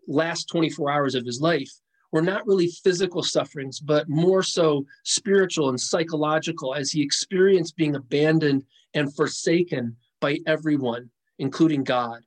last 0.08 0.46
24 0.46 0.90
hours 0.90 1.14
of 1.14 1.26
his 1.26 1.42
life 1.42 1.70
were 2.14 2.22
not 2.22 2.48
really 2.48 2.70
physical 2.86 3.22
sufferings, 3.22 3.82
but 3.82 4.08
more 4.08 4.42
so 4.42 4.86
spiritual 5.04 5.68
and 5.68 5.78
psychological 5.78 6.74
as 6.74 6.90
he 6.90 7.02
experienced 7.02 7.76
being 7.76 7.98
abandoned 7.98 8.64
and 8.94 9.14
forsaken 9.14 9.94
by 10.22 10.40
everyone, 10.48 11.10
including 11.38 11.84
God. 11.84 12.22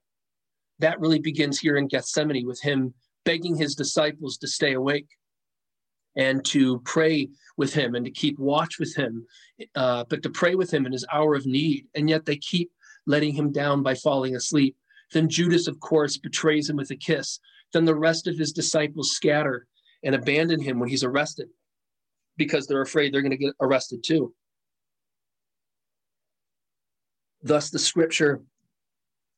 That 0.80 1.00
really 1.00 1.20
begins 1.20 1.58
here 1.58 1.78
in 1.78 1.88
Gethsemane 1.88 2.46
with 2.46 2.60
him 2.60 2.92
begging 3.24 3.56
his 3.56 3.74
disciples 3.74 4.36
to 4.36 4.46
stay 4.46 4.74
awake 4.74 5.08
and 6.14 6.44
to 6.44 6.80
pray 6.80 7.30
with 7.56 7.72
him 7.72 7.94
and 7.94 8.04
to 8.04 8.10
keep 8.10 8.38
watch 8.38 8.78
with 8.78 8.94
him, 8.94 9.26
uh, 9.76 10.04
but 10.10 10.22
to 10.24 10.28
pray 10.28 10.56
with 10.56 10.70
him 10.70 10.84
in 10.84 10.92
his 10.92 11.06
hour 11.10 11.34
of 11.34 11.46
need. 11.46 11.86
And 11.94 12.10
yet 12.10 12.26
they 12.26 12.36
keep 12.36 12.70
letting 13.06 13.34
him 13.34 13.52
down 13.52 13.82
by 13.82 13.94
falling 13.94 14.36
asleep. 14.36 14.76
Then 15.12 15.28
Judas, 15.28 15.66
of 15.66 15.80
course, 15.80 16.16
betrays 16.16 16.68
him 16.68 16.76
with 16.76 16.90
a 16.90 16.96
kiss. 16.96 17.40
Then 17.72 17.84
the 17.84 17.94
rest 17.94 18.26
of 18.26 18.38
his 18.38 18.52
disciples 18.52 19.12
scatter 19.12 19.66
and 20.02 20.14
abandon 20.14 20.60
him 20.60 20.78
when 20.78 20.88
he's 20.88 21.04
arrested 21.04 21.48
because 22.36 22.66
they're 22.66 22.82
afraid 22.82 23.12
they're 23.12 23.22
going 23.22 23.30
to 23.30 23.36
get 23.36 23.54
arrested 23.60 24.02
too. 24.04 24.34
Thus, 27.42 27.70
the 27.70 27.78
scripture 27.78 28.42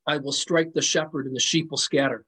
I 0.07 0.17
will 0.17 0.33
strike 0.33 0.73
the 0.73 0.83
shepherd 0.83 1.27
and 1.27 1.37
the 1.37 1.41
sheep 1.41 1.71
will 1.71 1.79
scatter. 1.79 2.25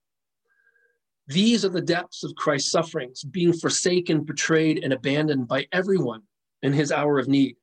These 1.27 1.65
are 1.65 1.71
the 1.71 1.81
depths 1.81 2.23
of 2.23 2.35
Christ's 2.35 2.71
sufferings, 2.71 3.25
being 3.25 3.53
forsaken, 3.53 4.25
betrayed, 4.25 4.85
and 4.85 4.93
abandoned 4.93 5.49
by 5.49 5.67
everyone 5.73 6.23
in 6.63 6.73
his 6.73 6.93
hour 6.93 7.19
of 7.19 7.29
need. 7.29 7.57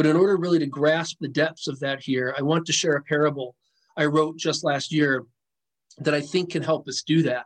But 0.00 0.06
in 0.06 0.16
order 0.16 0.38
really 0.38 0.58
to 0.60 0.66
grasp 0.66 1.18
the 1.20 1.28
depths 1.28 1.68
of 1.68 1.78
that 1.80 2.00
here, 2.00 2.34
I 2.38 2.40
want 2.40 2.64
to 2.64 2.72
share 2.72 2.94
a 2.94 3.02
parable 3.02 3.54
I 3.98 4.06
wrote 4.06 4.38
just 4.38 4.64
last 4.64 4.90
year 4.90 5.26
that 5.98 6.14
I 6.14 6.22
think 6.22 6.52
can 6.52 6.62
help 6.62 6.88
us 6.88 7.02
do 7.02 7.22
that. 7.24 7.44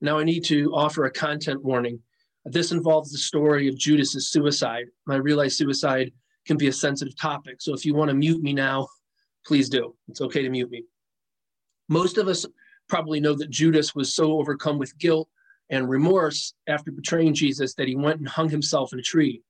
Now, 0.00 0.18
I 0.18 0.24
need 0.24 0.42
to 0.44 0.72
offer 0.74 1.04
a 1.04 1.10
content 1.10 1.62
warning. 1.62 2.00
This 2.46 2.72
involves 2.72 3.12
the 3.12 3.18
story 3.18 3.68
of 3.68 3.76
Judas's 3.76 4.30
suicide. 4.30 4.86
I 5.06 5.16
realize 5.16 5.58
suicide 5.58 6.14
can 6.46 6.56
be 6.56 6.68
a 6.68 6.72
sensitive 6.72 7.14
topic. 7.14 7.56
So 7.60 7.74
if 7.74 7.84
you 7.84 7.92
want 7.92 8.08
to 8.08 8.14
mute 8.14 8.42
me 8.42 8.54
now, 8.54 8.88
please 9.44 9.68
do. 9.68 9.94
It's 10.08 10.22
okay 10.22 10.40
to 10.40 10.48
mute 10.48 10.70
me. 10.70 10.84
Most 11.90 12.16
of 12.16 12.26
us 12.26 12.46
probably 12.88 13.20
know 13.20 13.34
that 13.34 13.50
Judas 13.50 13.94
was 13.94 14.14
so 14.14 14.38
overcome 14.38 14.78
with 14.78 14.96
guilt 14.96 15.28
and 15.68 15.90
remorse 15.90 16.54
after 16.66 16.90
betraying 16.90 17.34
Jesus 17.34 17.74
that 17.74 17.86
he 17.86 17.96
went 17.96 18.18
and 18.18 18.28
hung 18.28 18.48
himself 18.48 18.94
in 18.94 18.98
a 18.98 19.02
tree. 19.02 19.42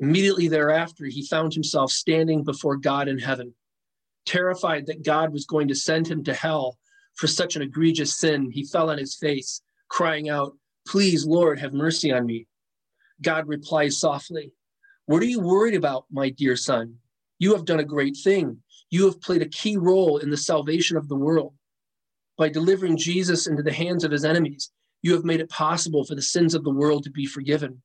Immediately 0.00 0.48
thereafter, 0.48 1.06
he 1.06 1.26
found 1.26 1.54
himself 1.54 1.92
standing 1.92 2.42
before 2.42 2.76
God 2.76 3.08
in 3.08 3.18
heaven, 3.18 3.54
terrified 4.26 4.86
that 4.86 5.04
God 5.04 5.32
was 5.32 5.46
going 5.46 5.68
to 5.68 5.74
send 5.74 6.08
him 6.08 6.24
to 6.24 6.34
hell 6.34 6.78
for 7.14 7.26
such 7.26 7.56
an 7.56 7.62
egregious 7.62 8.18
sin, 8.18 8.50
he 8.50 8.64
fell 8.64 8.90
on 8.90 8.98
his 8.98 9.14
face, 9.14 9.62
crying 9.88 10.28
out, 10.28 10.56
Please, 10.86 11.24
Lord, 11.24 11.58
have 11.60 11.72
mercy 11.72 12.12
on 12.12 12.26
me. 12.26 12.46
God 13.22 13.46
replies 13.46 13.98
softly, 13.98 14.52
What 15.06 15.22
are 15.22 15.26
you 15.26 15.40
worried 15.40 15.74
about, 15.74 16.06
my 16.10 16.30
dear 16.30 16.56
son? 16.56 16.96
You 17.38 17.54
have 17.54 17.64
done 17.64 17.80
a 17.80 17.84
great 17.84 18.16
thing. 18.22 18.58
You 18.90 19.04
have 19.06 19.20
played 19.20 19.42
a 19.42 19.48
key 19.48 19.76
role 19.76 20.18
in 20.18 20.30
the 20.30 20.36
salvation 20.36 20.96
of 20.96 21.08
the 21.08 21.16
world. 21.16 21.54
By 22.36 22.48
delivering 22.48 22.96
Jesus 22.96 23.46
into 23.46 23.62
the 23.62 23.72
hands 23.72 24.04
of 24.04 24.10
his 24.10 24.24
enemies, 24.24 24.70
you 25.02 25.12
have 25.14 25.24
made 25.24 25.40
it 25.40 25.48
possible 25.48 26.04
for 26.04 26.14
the 26.14 26.22
sins 26.22 26.54
of 26.54 26.64
the 26.64 26.70
world 26.70 27.04
to 27.04 27.10
be 27.10 27.26
forgiven. 27.26 27.82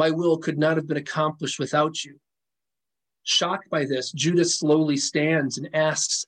My 0.00 0.10
will 0.10 0.38
could 0.38 0.56
not 0.56 0.78
have 0.78 0.86
been 0.86 0.96
accomplished 0.96 1.58
without 1.58 2.06
you. 2.06 2.18
Shocked 3.24 3.68
by 3.68 3.84
this, 3.84 4.12
Judas 4.12 4.58
slowly 4.58 4.96
stands 4.96 5.58
and 5.58 5.68
asks, 5.74 6.24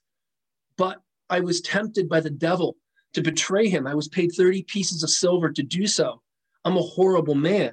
But 0.77 0.99
I 1.31 1.41
was 1.41 1.63
tempted 1.63 2.07
by 2.07 2.21
the 2.21 2.29
devil 2.29 2.77
to 3.15 3.23
betray 3.23 3.71
him. 3.71 3.87
I 3.87 3.95
was 3.95 4.09
paid 4.09 4.33
30 4.37 4.65
pieces 4.65 5.03
of 5.03 5.09
silver 5.09 5.51
to 5.51 5.63
do 5.63 5.87
so. 5.87 6.21
I'm 6.67 6.77
a 6.77 6.83
horrible 6.83 7.35
man. 7.35 7.73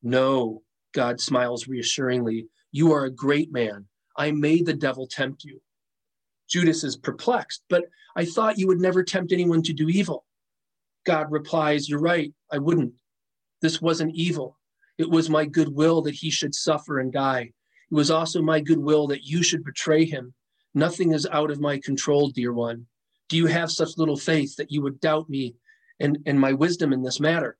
No, 0.00 0.62
God 0.92 1.20
smiles 1.20 1.66
reassuringly. 1.66 2.46
You 2.70 2.92
are 2.92 3.06
a 3.06 3.10
great 3.10 3.50
man. 3.50 3.86
I 4.16 4.30
made 4.30 4.64
the 4.64 4.74
devil 4.74 5.08
tempt 5.08 5.42
you. 5.42 5.60
Judas 6.48 6.84
is 6.84 6.96
perplexed, 6.96 7.64
but 7.68 7.86
I 8.14 8.26
thought 8.26 8.58
you 8.58 8.68
would 8.68 8.80
never 8.80 9.02
tempt 9.02 9.32
anyone 9.32 9.64
to 9.64 9.72
do 9.72 9.88
evil. 9.88 10.24
God 11.04 11.32
replies, 11.32 11.88
You're 11.88 11.98
right, 11.98 12.32
I 12.52 12.58
wouldn't. 12.58 12.94
This 13.60 13.82
wasn't 13.82 14.14
evil. 14.14 14.56
It 15.00 15.08
was 15.08 15.30
my 15.30 15.46
goodwill 15.46 16.02
that 16.02 16.14
he 16.14 16.28
should 16.28 16.54
suffer 16.54 16.98
and 16.98 17.10
die. 17.10 17.54
It 17.90 17.94
was 17.94 18.10
also 18.10 18.42
my 18.42 18.60
goodwill 18.60 19.06
that 19.06 19.24
you 19.24 19.42
should 19.42 19.64
betray 19.64 20.04
him. 20.04 20.34
Nothing 20.74 21.12
is 21.12 21.26
out 21.32 21.50
of 21.50 21.58
my 21.58 21.78
control, 21.78 22.28
dear 22.28 22.52
one. 22.52 22.84
Do 23.30 23.38
you 23.38 23.46
have 23.46 23.70
such 23.70 23.96
little 23.96 24.18
faith 24.18 24.56
that 24.56 24.70
you 24.70 24.82
would 24.82 25.00
doubt 25.00 25.30
me 25.30 25.54
and, 26.00 26.18
and 26.26 26.38
my 26.38 26.52
wisdom 26.52 26.92
in 26.92 27.02
this 27.02 27.18
matter? 27.18 27.56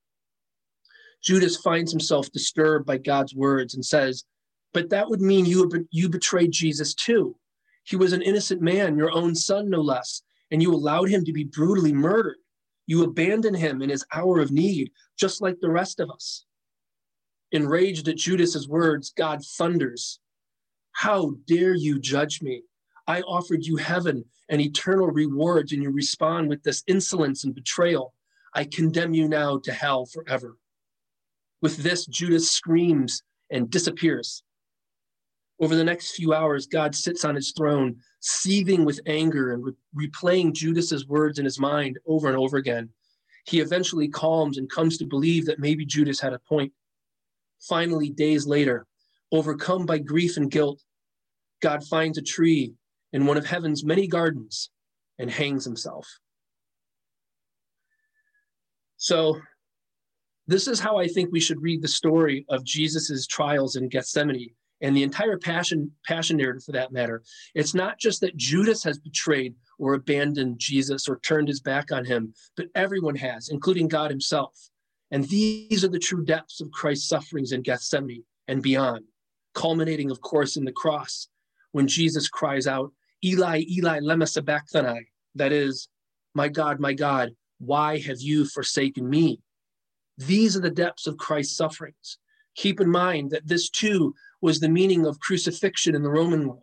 Judas 1.22 1.57
finds 1.57 1.90
himself 1.90 2.31
disturbed 2.31 2.85
by 2.85 2.98
God's 2.98 3.35
words 3.35 3.74
and 3.74 3.83
says, 3.83 4.24
But 4.74 4.90
that 4.90 5.09
would 5.09 5.22
mean 5.22 5.46
you, 5.46 5.66
you 5.90 6.11
betrayed 6.11 6.53
Jesus 6.53 6.92
too. 6.92 7.37
He 7.85 7.96
was 7.96 8.12
an 8.12 8.20
innocent 8.20 8.61
man, 8.61 8.98
your 8.98 9.12
own 9.12 9.35
son, 9.35 9.70
no 9.70 9.81
less, 9.81 10.20
and 10.50 10.61
you 10.61 10.74
allowed 10.74 11.09
him 11.09 11.24
to 11.24 11.33
be 11.33 11.44
brutally 11.44 11.94
murdered. 11.94 12.37
You 12.87 13.03
abandoned 13.03 13.57
him 13.57 13.81
in 13.81 13.88
his 13.88 14.05
hour 14.12 14.40
of 14.40 14.53
need, 14.53 14.90
just 15.18 15.40
like 15.40 15.59
the 15.61 15.70
rest 15.70 16.00
of 16.00 16.11
us. 16.11 16.44
Enraged 17.53 18.09
at 18.09 18.17
Judas's 18.17 18.69
words, 18.69 19.13
God 19.17 19.45
thunders, 19.45 20.21
How 20.93 21.35
dare 21.47 21.75
you 21.75 21.99
judge 21.99 22.43
me? 22.43 22.63
I 23.07 23.23
offered 23.23 23.65
you 23.65 23.77
heaven 23.77 24.25
and 24.49 24.61
eternal 24.61 25.09
rewards, 25.09 25.73
and 25.73 25.83
you 25.83 25.91
respond 25.91 26.49
with 26.49 26.63
this 26.63 26.85
insolence 26.87 27.45
and 27.45 27.55
betrayal. 27.55 28.15
I 28.55 28.65
condemn 28.65 29.15
you 29.15 29.29
now 29.29 29.59
to 29.65 29.73
hell 29.73 30.07
forever. 30.07 30.59
With 31.61 31.79
this, 31.79 32.07
Judas 32.07 32.51
screams 32.51 33.23
and 33.51 33.69
disappears. 33.69 34.43
Over 35.61 35.77
the 35.77 35.85
next 35.85 36.13
few 36.13 36.33
hours, 36.33 36.67
God 36.67 36.95
sits 36.95 37.25
on 37.25 37.35
his 37.35 37.53
throne, 37.53 37.97
seething 38.21 38.85
with 38.85 39.01
anger 39.07 39.53
and 39.53 39.65
re- 39.65 40.09
replaying 40.09 40.55
Judas's 40.55 41.07
words 41.07 41.39
in 41.39 41.45
his 41.45 41.59
mind 41.59 41.99
over 42.07 42.29
and 42.29 42.37
over 42.37 42.57
again. 42.57 42.89
He 43.45 43.61
eventually 43.61 44.09
calms 44.09 44.57
and 44.57 44.71
comes 44.71 44.97
to 44.99 45.05
believe 45.05 45.47
that 45.47 45.59
maybe 45.59 45.85
Judas 45.85 46.21
had 46.21 46.33
a 46.33 46.39
point. 46.39 46.73
Finally, 47.61 48.11
days 48.11 48.46
later, 48.46 48.87
overcome 49.33 49.87
by 49.87 49.99
grief 49.99 50.37
and 50.37 50.51
guilt, 50.51 50.83
God 51.62 51.85
finds 51.85 52.18
a 52.18 52.23
tree 52.23 52.73
in 53.12 53.27
one 53.27 53.37
of 53.37 53.46
heaven's 53.46 53.85
many 53.85 54.07
gardens 54.07 54.70
and 55.18 55.31
hangs 55.31 55.64
himself. 55.64 56.09
So, 58.96 59.40
this 60.46 60.66
is 60.66 60.81
how 60.81 60.99
I 60.99 61.07
think 61.07 61.31
we 61.31 61.40
should 61.40 61.62
read 61.62 61.83
the 61.83 61.88
story 61.88 62.44
of 62.49 62.64
Jesus's 62.64 63.27
trials 63.27 63.77
in 63.77 63.88
Gethsemane 63.88 64.55
and 64.81 64.96
the 64.96 65.03
entire 65.03 65.38
passion 65.38 65.90
passion 66.07 66.37
narrative 66.37 66.64
for 66.64 66.73
that 66.73 66.92
matter 66.92 67.23
it's 67.55 67.75
not 67.75 67.99
just 67.99 68.20
that 68.20 68.37
judas 68.37 68.83
has 68.83 68.99
betrayed 68.99 69.55
or 69.79 69.94
abandoned 69.94 70.59
jesus 70.59 71.09
or 71.09 71.18
turned 71.20 71.49
his 71.49 71.61
back 71.61 71.92
on 71.92 72.05
him 72.05 72.33
but 72.57 72.66
everyone 72.75 73.14
has 73.14 73.49
including 73.49 73.88
god 73.88 74.11
himself 74.11 74.70
and 75.11 75.25
these 75.29 75.85
are 75.85 75.88
the 75.88 75.99
true 75.99 76.25
depths 76.25 76.61
of 76.61 76.70
christ's 76.70 77.09
sufferings 77.09 77.53
in 77.53 77.62
gethsemane 77.62 78.25
and 78.49 78.62
beyond 78.62 79.05
culminating 79.55 80.11
of 80.11 80.20
course 80.20 80.57
in 80.57 80.64
the 80.64 80.73
cross 80.73 81.29
when 81.73 81.88
jesus 81.88 82.29
cries 82.29 82.66
out 82.66 82.92
eli 83.25 83.64
eli 83.70 84.01
lema 84.01 84.29
sabachthani 84.29 85.07
that 85.35 85.53
is 85.53 85.88
my 86.35 86.49
god 86.49 86.81
my 86.81 86.92
god 86.92 87.31
why 87.59 87.99
have 87.99 88.20
you 88.20 88.44
forsaken 88.44 89.09
me 89.09 89.40
these 90.18 90.57
are 90.57 90.61
the 90.61 90.70
depths 90.70 91.07
of 91.07 91.16
christ's 91.16 91.57
sufferings 91.57 92.18
keep 92.55 92.81
in 92.81 92.90
mind 92.90 93.31
that 93.31 93.46
this 93.46 93.70
too 93.70 94.14
was 94.40 94.61
the 94.61 94.68
meaning 94.68 95.07
of 95.07 95.20
crucifixion 95.20 95.94
in 95.94 96.03
the 96.03 96.11
Roman 96.11 96.49
world. 96.49 96.62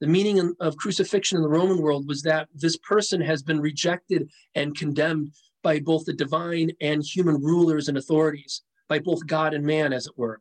The 0.00 0.06
meaning 0.06 0.54
of 0.60 0.76
crucifixion 0.76 1.36
in 1.36 1.42
the 1.42 1.48
Roman 1.48 1.80
world 1.80 2.06
was 2.06 2.22
that 2.22 2.48
this 2.54 2.76
person 2.76 3.20
has 3.22 3.42
been 3.42 3.60
rejected 3.60 4.30
and 4.54 4.76
condemned 4.76 5.32
by 5.66 5.80
both 5.80 6.04
the 6.04 6.12
divine 6.12 6.70
and 6.80 7.02
human 7.02 7.42
rulers 7.42 7.88
and 7.88 7.98
authorities, 7.98 8.62
by 8.88 9.00
both 9.00 9.26
God 9.26 9.52
and 9.52 9.66
man, 9.66 9.92
as 9.92 10.06
it 10.06 10.16
were. 10.16 10.40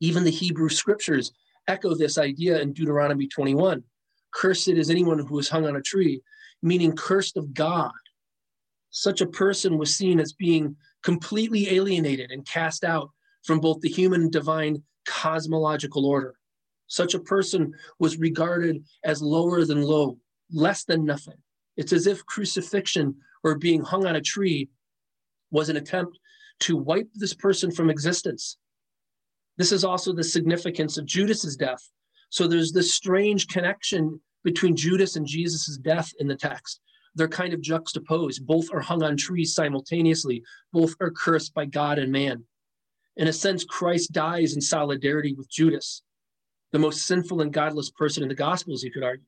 Even 0.00 0.22
the 0.22 0.30
Hebrew 0.30 0.68
scriptures 0.68 1.32
echo 1.66 1.94
this 1.94 2.18
idea 2.18 2.60
in 2.60 2.74
Deuteronomy 2.74 3.26
21. 3.26 3.82
Cursed 4.34 4.68
is 4.68 4.90
anyone 4.90 5.18
who 5.18 5.38
is 5.38 5.48
hung 5.48 5.66
on 5.66 5.76
a 5.76 5.80
tree, 5.80 6.20
meaning 6.62 6.94
cursed 6.94 7.38
of 7.38 7.54
God. 7.54 7.90
Such 8.90 9.22
a 9.22 9.26
person 9.26 9.78
was 9.78 9.96
seen 9.96 10.20
as 10.20 10.34
being 10.34 10.76
completely 11.02 11.74
alienated 11.74 12.30
and 12.30 12.46
cast 12.46 12.84
out 12.84 13.12
from 13.44 13.60
both 13.60 13.80
the 13.80 13.88
human 13.88 14.24
and 14.24 14.30
divine 14.30 14.82
cosmological 15.06 16.04
order. 16.04 16.34
Such 16.86 17.14
a 17.14 17.18
person 17.18 17.72
was 17.98 18.18
regarded 18.18 18.84
as 19.04 19.22
lower 19.22 19.64
than 19.64 19.80
low, 19.80 20.18
less 20.52 20.84
than 20.84 21.06
nothing. 21.06 21.38
It's 21.78 21.94
as 21.94 22.06
if 22.06 22.26
crucifixion 22.26 23.16
or 23.44 23.56
being 23.56 23.82
hung 23.82 24.06
on 24.06 24.16
a 24.16 24.20
tree 24.20 24.68
was 25.50 25.68
an 25.68 25.76
attempt 25.76 26.18
to 26.60 26.76
wipe 26.76 27.08
this 27.14 27.34
person 27.34 27.70
from 27.70 27.90
existence. 27.90 28.56
This 29.56 29.70
is 29.70 29.84
also 29.84 30.12
the 30.12 30.24
significance 30.24 30.98
of 30.98 31.06
Judas's 31.06 31.56
death. 31.56 31.90
So 32.30 32.48
there's 32.48 32.72
this 32.72 32.94
strange 32.94 33.46
connection 33.46 34.20
between 34.42 34.74
Judas 34.74 35.16
and 35.16 35.26
Jesus' 35.26 35.78
death 35.78 36.10
in 36.18 36.26
the 36.26 36.34
text. 36.34 36.80
They're 37.14 37.28
kind 37.28 37.54
of 37.54 37.60
juxtaposed. 37.60 38.44
Both 38.44 38.72
are 38.72 38.80
hung 38.80 39.04
on 39.04 39.16
trees 39.16 39.54
simultaneously. 39.54 40.42
Both 40.72 40.94
are 41.00 41.10
cursed 41.10 41.54
by 41.54 41.66
God 41.66 41.98
and 41.98 42.10
man. 42.10 42.44
In 43.16 43.28
a 43.28 43.32
sense, 43.32 43.64
Christ 43.64 44.12
dies 44.12 44.54
in 44.54 44.60
solidarity 44.60 45.34
with 45.34 45.48
Judas, 45.48 46.02
the 46.72 46.80
most 46.80 47.06
sinful 47.06 47.40
and 47.40 47.52
godless 47.52 47.90
person 47.90 48.24
in 48.24 48.28
the 48.28 48.34
Gospels, 48.34 48.82
you 48.82 48.90
could 48.90 49.04
argue. 49.04 49.26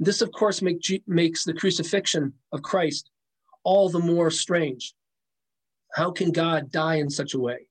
This, 0.00 0.20
of 0.20 0.32
course, 0.32 0.60
make, 0.60 0.80
makes 1.06 1.44
the 1.44 1.54
crucifixion 1.54 2.32
of 2.50 2.62
Christ 2.62 3.10
all 3.64 3.88
the 3.88 3.98
more 3.98 4.30
strange. 4.30 4.94
How 5.94 6.10
can 6.10 6.32
God 6.32 6.70
die 6.70 6.96
in 6.96 7.10
such 7.10 7.34
a 7.34 7.40
way? 7.40 7.66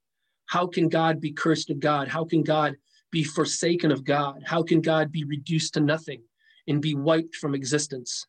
How 0.48 0.68
can 0.68 0.90
God 0.90 1.22
be 1.22 1.32
cursed 1.32 1.70
of 1.70 1.80
God? 1.80 2.08
How 2.08 2.26
can 2.26 2.44
God 2.44 2.76
be 3.12 3.24
forsaken 3.24 3.92
of 3.92 4.04
God? 4.04 4.44
How 4.46 4.64
can 4.64 4.82
God 4.82 5.12
be 5.12 5.24
reduced 5.24 5.76
to 5.76 5.80
nothing 5.80 6.22
and 6.68 6.82
be 6.82 6.96
wiped 6.96 7.36
from 7.36 7.56
existence? 7.56 8.28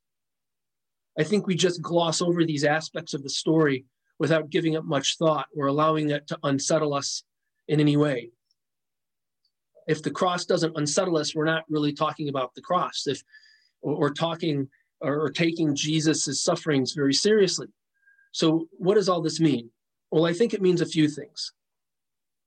I 1.19 1.25
think 1.25 1.47
we 1.47 1.55
just 1.55 1.83
gloss 1.83 2.21
over 2.21 2.45
these 2.45 2.65
aspects 2.65 3.15
of 3.15 3.23
the 3.23 3.31
story 3.31 3.85
without 4.19 4.51
giving 4.51 4.75
it 4.75 4.85
much 4.85 5.17
thought 5.17 5.47
or 5.57 5.67
allowing 5.67 6.11
it 6.11 6.27
to 6.29 6.39
unsettle 6.43 6.95
us 6.95 7.25
in 7.69 7.81
any 7.81 7.97
way. 7.97 8.31
If 9.87 10.03
the 10.03 10.11
cross 10.11 10.45
doesn't 10.45 10.77
unsettle 10.77 11.17
us, 11.17 11.35
we're 11.35 11.45
not 11.45 11.65
really 11.69 11.93
talking 11.93 12.29
about 12.29 12.55
the 12.55 12.63
cross. 12.63 13.07
If 13.07 13.23
or, 13.83 14.11
talking 14.11 14.69
or, 15.05 15.31
taking 15.31 15.75
Jesus' 15.75 16.43
sufferings 16.43 16.93
very 16.93 17.15
seriously. 17.15 17.69
So, 18.33 18.69
what 18.73 18.95
does 18.95 19.09
all 19.09 19.23
this 19.23 19.41
mean? 19.41 19.71
Well, 20.11 20.27
I 20.27 20.33
think 20.33 20.55
it 20.55 20.63
means 20.63 20.81
a 20.81 20.87
few 20.87 21.09
things. 21.09 21.53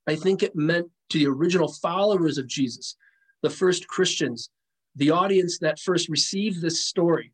I 0.06 0.16
think 0.16 0.42
it 0.42 0.56
meant 0.56 0.88
to 1.10 1.18
the 1.18 1.26
original 1.26 1.72
followers 1.72 2.38
of 2.38 2.46
Jesus, 2.46 2.96
the 3.42 3.50
first 3.50 3.86
Christians, 3.88 4.50
the 4.96 5.10
audience 5.10 5.58
that 5.58 5.78
first 5.78 6.08
received 6.08 6.60
this 6.60 6.84
story, 6.84 7.32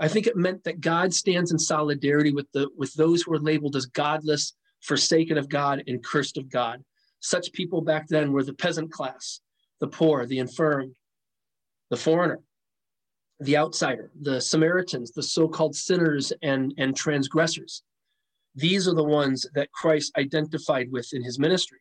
I 0.00 0.08
think 0.08 0.26
it 0.26 0.36
meant 0.36 0.64
that 0.64 0.80
God 0.80 1.12
stands 1.12 1.52
in 1.52 1.58
solidarity 1.58 2.32
with 2.32 2.50
the 2.52 2.68
with 2.76 2.94
those 2.94 3.22
who 3.22 3.34
are 3.34 3.38
labeled 3.38 3.76
as 3.76 3.84
godless, 3.84 4.54
forsaken 4.80 5.36
of 5.36 5.50
God, 5.50 5.82
and 5.86 6.02
cursed 6.02 6.38
of 6.38 6.50
God. 6.50 6.82
Such 7.20 7.52
people 7.52 7.82
back 7.82 8.08
then 8.08 8.32
were 8.32 8.42
the 8.42 8.54
peasant 8.54 8.90
class, 8.90 9.40
the 9.78 9.88
poor, 9.88 10.24
the 10.24 10.38
infirm, 10.38 10.94
the 11.90 11.98
foreigner, 11.98 12.40
the 13.40 13.56
outsider, 13.56 14.10
the 14.20 14.40
Samaritans, 14.40 15.12
the 15.12 15.22
so-called 15.22 15.74
sinners 15.74 16.32
and, 16.42 16.74
and 16.76 16.94
transgressors. 16.94 17.82
These 18.54 18.86
are 18.86 18.94
the 18.94 19.04
ones 19.04 19.46
that 19.54 19.72
Christ 19.72 20.12
identified 20.18 20.90
with 20.90 21.08
in 21.12 21.22
his 21.22 21.38
ministry. 21.38 21.78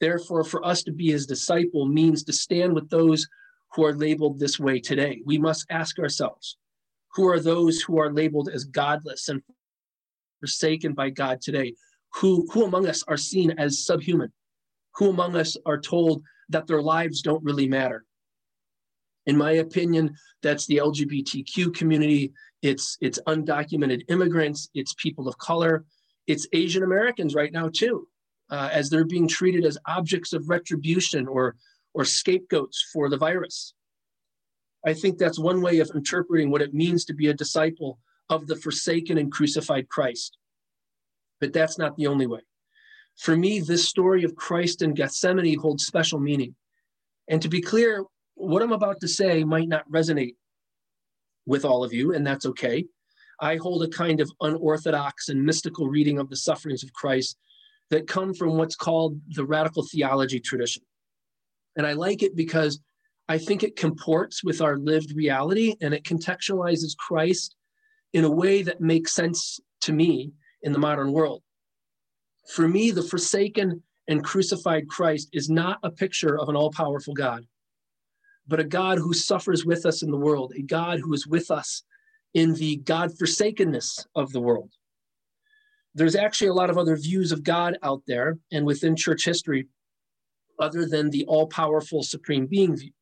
Therefore, 0.00 0.44
for 0.44 0.64
us 0.64 0.82
to 0.84 0.92
be 0.92 1.10
his 1.10 1.26
disciple 1.26 1.86
means 1.86 2.22
to 2.24 2.32
stand 2.32 2.74
with 2.74 2.88
those 2.88 3.26
who 3.74 3.84
are 3.84 3.94
labeled 3.94 4.38
this 4.38 4.58
way 4.58 4.80
today. 4.80 5.20
We 5.26 5.38
must 5.38 5.66
ask 5.70 5.98
ourselves, 5.98 6.56
who 7.14 7.26
are 7.28 7.40
those 7.40 7.80
who 7.80 7.98
are 7.98 8.12
labeled 8.12 8.48
as 8.48 8.64
godless 8.64 9.28
and 9.28 9.42
forsaken 10.38 10.94
by 10.94 11.10
God 11.10 11.40
today? 11.40 11.74
Who, 12.14 12.46
who 12.52 12.64
among 12.64 12.86
us 12.86 13.02
are 13.08 13.16
seen 13.16 13.52
as 13.58 13.84
subhuman? 13.84 14.32
Who 14.96 15.10
among 15.10 15.36
us 15.36 15.56
are 15.66 15.80
told 15.80 16.22
that 16.48 16.66
their 16.66 16.82
lives 16.82 17.22
don't 17.22 17.44
really 17.44 17.68
matter? 17.68 18.04
In 19.26 19.36
my 19.36 19.52
opinion, 19.52 20.14
that's 20.42 20.66
the 20.66 20.78
LGBTQ 20.78 21.74
community. 21.74 22.32
It's, 22.62 22.96
it's 23.00 23.18
undocumented 23.26 24.02
immigrants. 24.08 24.70
It's 24.74 24.94
people 24.94 25.28
of 25.28 25.38
color. 25.38 25.84
It's 26.26 26.46
Asian 26.52 26.82
Americans 26.82 27.34
right 27.34 27.52
now, 27.52 27.68
too, 27.68 28.08
uh, 28.50 28.70
as 28.72 28.88
they're 28.88 29.04
being 29.04 29.28
treated 29.28 29.64
as 29.64 29.78
objects 29.86 30.32
of 30.32 30.48
retribution 30.48 31.28
or, 31.28 31.56
or 31.94 32.04
scapegoats 32.04 32.88
for 32.92 33.08
the 33.08 33.16
virus. 33.16 33.74
I 34.86 34.94
think 34.94 35.18
that's 35.18 35.38
one 35.38 35.60
way 35.60 35.80
of 35.80 35.90
interpreting 35.94 36.50
what 36.50 36.62
it 36.62 36.72
means 36.72 37.04
to 37.06 37.14
be 37.14 37.28
a 37.28 37.34
disciple 37.34 37.98
of 38.30 38.46
the 38.46 38.56
forsaken 38.56 39.18
and 39.18 39.30
crucified 39.30 39.88
Christ. 39.88 40.38
But 41.40 41.52
that's 41.52 41.78
not 41.78 41.96
the 41.96 42.06
only 42.06 42.26
way. 42.26 42.40
For 43.18 43.36
me, 43.36 43.60
this 43.60 43.86
story 43.86 44.24
of 44.24 44.36
Christ 44.36 44.82
in 44.82 44.94
Gethsemane 44.94 45.58
holds 45.58 45.84
special 45.84 46.18
meaning. 46.18 46.54
And 47.28 47.42
to 47.42 47.48
be 47.48 47.60
clear, 47.60 48.04
what 48.40 48.62
I'm 48.62 48.72
about 48.72 49.00
to 49.00 49.08
say 49.08 49.44
might 49.44 49.68
not 49.68 49.90
resonate 49.90 50.36
with 51.46 51.64
all 51.64 51.84
of 51.84 51.92
you, 51.92 52.14
and 52.14 52.26
that's 52.26 52.46
okay. 52.46 52.84
I 53.40 53.56
hold 53.56 53.82
a 53.82 53.88
kind 53.88 54.20
of 54.20 54.30
unorthodox 54.40 55.28
and 55.28 55.44
mystical 55.44 55.88
reading 55.88 56.18
of 56.18 56.28
the 56.28 56.36
sufferings 56.36 56.82
of 56.82 56.92
Christ 56.92 57.36
that 57.90 58.06
come 58.06 58.34
from 58.34 58.56
what's 58.56 58.76
called 58.76 59.20
the 59.28 59.44
radical 59.44 59.82
theology 59.82 60.40
tradition. 60.40 60.82
And 61.76 61.86
I 61.86 61.92
like 61.92 62.22
it 62.22 62.36
because 62.36 62.80
I 63.28 63.38
think 63.38 63.62
it 63.62 63.76
comports 63.76 64.42
with 64.44 64.60
our 64.60 64.76
lived 64.76 65.14
reality 65.14 65.74
and 65.80 65.94
it 65.94 66.04
contextualizes 66.04 66.96
Christ 66.96 67.54
in 68.12 68.24
a 68.24 68.30
way 68.30 68.62
that 68.62 68.80
makes 68.80 69.14
sense 69.14 69.60
to 69.82 69.92
me 69.92 70.32
in 70.62 70.72
the 70.72 70.78
modern 70.78 71.12
world. 71.12 71.42
For 72.54 72.66
me, 72.66 72.90
the 72.90 73.02
forsaken 73.02 73.82
and 74.08 74.24
crucified 74.24 74.88
Christ 74.88 75.28
is 75.32 75.48
not 75.48 75.78
a 75.82 75.90
picture 75.90 76.38
of 76.38 76.48
an 76.48 76.56
all 76.56 76.70
powerful 76.70 77.14
God, 77.14 77.46
but 78.48 78.60
a 78.60 78.64
God 78.64 78.98
who 78.98 79.12
suffers 79.12 79.64
with 79.64 79.86
us 79.86 80.02
in 80.02 80.10
the 80.10 80.16
world, 80.16 80.52
a 80.56 80.62
God 80.62 80.98
who 80.98 81.12
is 81.12 81.26
with 81.26 81.50
us 81.50 81.82
in 82.34 82.54
the 82.54 82.76
God 82.76 83.16
forsakenness 83.18 84.06
of 84.14 84.32
the 84.32 84.40
world. 84.40 84.70
There's 85.94 86.16
actually 86.16 86.48
a 86.48 86.54
lot 86.54 86.70
of 86.70 86.78
other 86.78 86.96
views 86.96 87.32
of 87.32 87.42
God 87.42 87.78
out 87.82 88.02
there 88.06 88.38
and 88.52 88.64
within 88.64 88.96
church 88.96 89.24
history, 89.24 89.66
other 90.58 90.86
than 90.86 91.10
the 91.10 91.24
all 91.26 91.46
powerful 91.46 92.02
supreme 92.02 92.46
being 92.46 92.76
view, 92.76 92.92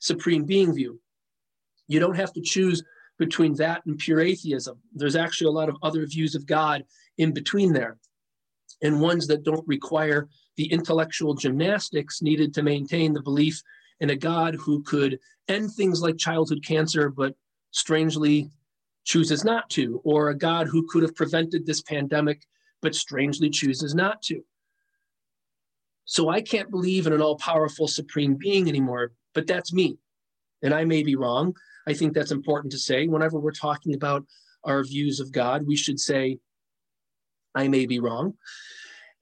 supreme 0.00 0.44
being 0.44 0.74
view. 0.74 1.00
You 1.86 2.00
don't 2.00 2.16
have 2.16 2.32
to 2.32 2.40
choose 2.40 2.82
between 3.18 3.54
that 3.54 3.82
and 3.86 3.98
pure 3.98 4.20
atheism. 4.20 4.78
There's 4.94 5.16
actually 5.16 5.48
a 5.48 5.52
lot 5.52 5.68
of 5.68 5.76
other 5.82 6.06
views 6.06 6.34
of 6.34 6.46
God 6.46 6.84
in 7.18 7.32
between 7.32 7.72
there, 7.72 7.98
and 8.82 9.00
ones 9.00 9.26
that 9.28 9.44
don't 9.44 9.66
require 9.68 10.28
the 10.56 10.72
intellectual 10.72 11.34
gymnastics 11.34 12.22
needed 12.22 12.52
to 12.54 12.62
maintain 12.62 13.12
the 13.12 13.22
belief 13.22 13.62
in 14.02 14.10
a 14.10 14.16
God 14.16 14.56
who 14.56 14.82
could 14.82 15.20
end 15.46 15.72
things 15.72 16.02
like 16.02 16.18
childhood 16.18 16.64
cancer, 16.66 17.08
but 17.08 17.36
strangely 17.70 18.50
chooses 19.04 19.44
not 19.44 19.70
to, 19.70 20.00
or 20.04 20.28
a 20.28 20.36
God 20.36 20.66
who 20.66 20.86
could 20.88 21.04
have 21.04 21.14
prevented 21.14 21.64
this 21.64 21.82
pandemic, 21.82 22.42
but 22.82 22.96
strangely 22.96 23.48
chooses 23.48 23.94
not 23.94 24.20
to. 24.22 24.42
So 26.04 26.28
I 26.28 26.42
can't 26.42 26.70
believe 26.70 27.06
in 27.06 27.12
an 27.12 27.22
all 27.22 27.36
powerful 27.36 27.86
supreme 27.86 28.34
being 28.34 28.68
anymore, 28.68 29.12
but 29.34 29.46
that's 29.46 29.72
me. 29.72 29.98
And 30.64 30.74
I 30.74 30.84
may 30.84 31.04
be 31.04 31.14
wrong. 31.14 31.54
I 31.86 31.94
think 31.94 32.12
that's 32.12 32.32
important 32.32 32.72
to 32.72 32.78
say. 32.78 33.06
Whenever 33.06 33.38
we're 33.38 33.52
talking 33.52 33.94
about 33.94 34.24
our 34.64 34.82
views 34.82 35.20
of 35.20 35.30
God, 35.30 35.64
we 35.64 35.76
should 35.76 36.00
say, 36.00 36.38
I 37.54 37.68
may 37.68 37.86
be 37.86 38.00
wrong. 38.00 38.34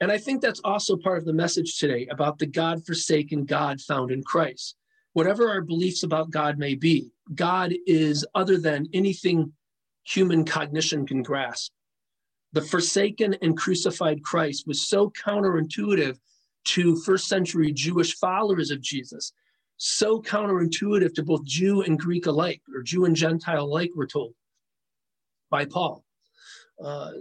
And 0.00 0.10
I 0.10 0.18
think 0.18 0.40
that's 0.40 0.60
also 0.64 0.96
part 0.96 1.18
of 1.18 1.26
the 1.26 1.32
message 1.32 1.78
today 1.78 2.06
about 2.10 2.38
the 2.38 2.46
God 2.46 2.84
forsaken 2.86 3.44
God 3.44 3.80
found 3.80 4.10
in 4.10 4.22
Christ. 4.22 4.76
Whatever 5.12 5.48
our 5.48 5.60
beliefs 5.60 6.02
about 6.04 6.30
God 6.30 6.58
may 6.58 6.74
be, 6.74 7.10
God 7.34 7.74
is 7.86 8.26
other 8.34 8.56
than 8.56 8.88
anything 8.94 9.52
human 10.04 10.44
cognition 10.44 11.06
can 11.06 11.22
grasp. 11.22 11.72
The 12.52 12.62
forsaken 12.62 13.36
and 13.42 13.56
crucified 13.56 14.22
Christ 14.22 14.66
was 14.66 14.88
so 14.88 15.10
counterintuitive 15.10 16.18
to 16.64 16.96
first 16.96 17.28
century 17.28 17.72
Jewish 17.72 18.16
followers 18.16 18.70
of 18.70 18.80
Jesus, 18.80 19.32
so 19.76 20.20
counterintuitive 20.20 21.14
to 21.14 21.22
both 21.22 21.44
Jew 21.44 21.82
and 21.82 21.98
Greek 21.98 22.26
alike, 22.26 22.62
or 22.74 22.82
Jew 22.82 23.04
and 23.04 23.16
Gentile 23.16 23.64
alike, 23.64 23.90
we're 23.94 24.06
told 24.06 24.34
by 25.50 25.64
Paul. 25.64 26.04
Uh, 26.82 27.12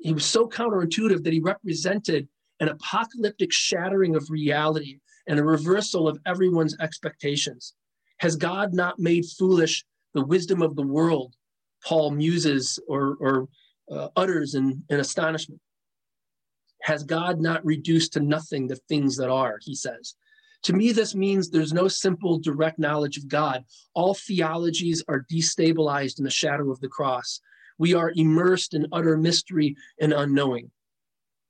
he 0.00 0.12
was 0.12 0.24
so 0.24 0.48
counterintuitive 0.48 1.22
that 1.24 1.32
he 1.32 1.40
represented 1.40 2.28
an 2.60 2.68
apocalyptic 2.68 3.52
shattering 3.52 4.16
of 4.16 4.30
reality 4.30 4.98
and 5.26 5.38
a 5.38 5.44
reversal 5.44 6.08
of 6.08 6.18
everyone's 6.26 6.76
expectations. 6.80 7.74
Has 8.18 8.36
God 8.36 8.74
not 8.74 8.98
made 8.98 9.24
foolish 9.38 9.84
the 10.14 10.24
wisdom 10.24 10.60
of 10.60 10.76
the 10.76 10.86
world 10.86 11.34
Paul 11.84 12.10
muses 12.10 12.78
or, 12.88 13.16
or 13.20 13.48
uh, 13.90 14.08
utters 14.16 14.54
in, 14.54 14.82
in 14.88 15.00
astonishment. 15.00 15.60
Has 16.82 17.02
God 17.04 17.40
not 17.40 17.64
reduced 17.64 18.12
to 18.14 18.20
nothing 18.20 18.66
the 18.66 18.76
things 18.88 19.16
that 19.16 19.30
are, 19.30 19.58
he 19.62 19.74
says. 19.74 20.14
To 20.64 20.72
me, 20.72 20.92
this 20.92 21.14
means 21.14 21.48
there's 21.48 21.72
no 21.72 21.88
simple, 21.88 22.38
direct 22.38 22.78
knowledge 22.78 23.16
of 23.16 23.28
God. 23.28 23.64
All 23.94 24.14
theologies 24.14 25.02
are 25.08 25.26
destabilized 25.30 26.18
in 26.18 26.24
the 26.24 26.30
shadow 26.30 26.70
of 26.70 26.80
the 26.80 26.88
cross. 26.88 27.40
We 27.80 27.94
are 27.94 28.12
immersed 28.14 28.74
in 28.74 28.86
utter 28.92 29.16
mystery 29.16 29.74
and 29.98 30.12
unknowing. 30.12 30.70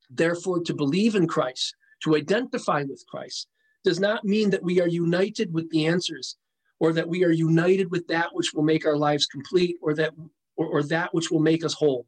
Therefore, 0.09 0.61
to 0.61 0.73
believe 0.73 1.17
in 1.17 1.27
Christ, 1.27 1.75
to 2.05 2.15
identify 2.15 2.85
with 2.85 3.05
Christ, 3.09 3.49
does 3.83 3.99
not 3.99 4.25
mean 4.25 4.51
that 4.51 4.63
we 4.63 4.81
are 4.81 4.87
united 4.87 5.53
with 5.53 5.69
the 5.71 5.87
answers 5.87 6.37
or 6.79 6.93
that 6.93 7.09
we 7.09 7.25
are 7.25 7.33
united 7.33 7.91
with 7.91 8.07
that 8.07 8.29
which 8.33 8.53
will 8.55 8.63
make 8.63 8.87
our 8.87 8.97
lives 8.97 9.27
complete 9.27 9.77
or 9.83 9.93
that 9.95 10.13
or, 10.57 10.67
or 10.67 10.83
that 10.85 11.13
which 11.13 11.33
will 11.33 11.41
make 11.41 11.65
us 11.65 11.75
whole 11.75 12.07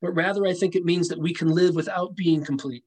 but 0.00 0.12
rather 0.12 0.46
i 0.46 0.54
think 0.54 0.74
it 0.74 0.84
means 0.84 1.08
that 1.08 1.18
we 1.18 1.32
can 1.32 1.48
live 1.48 1.74
without 1.74 2.14
being 2.14 2.44
complete 2.44 2.84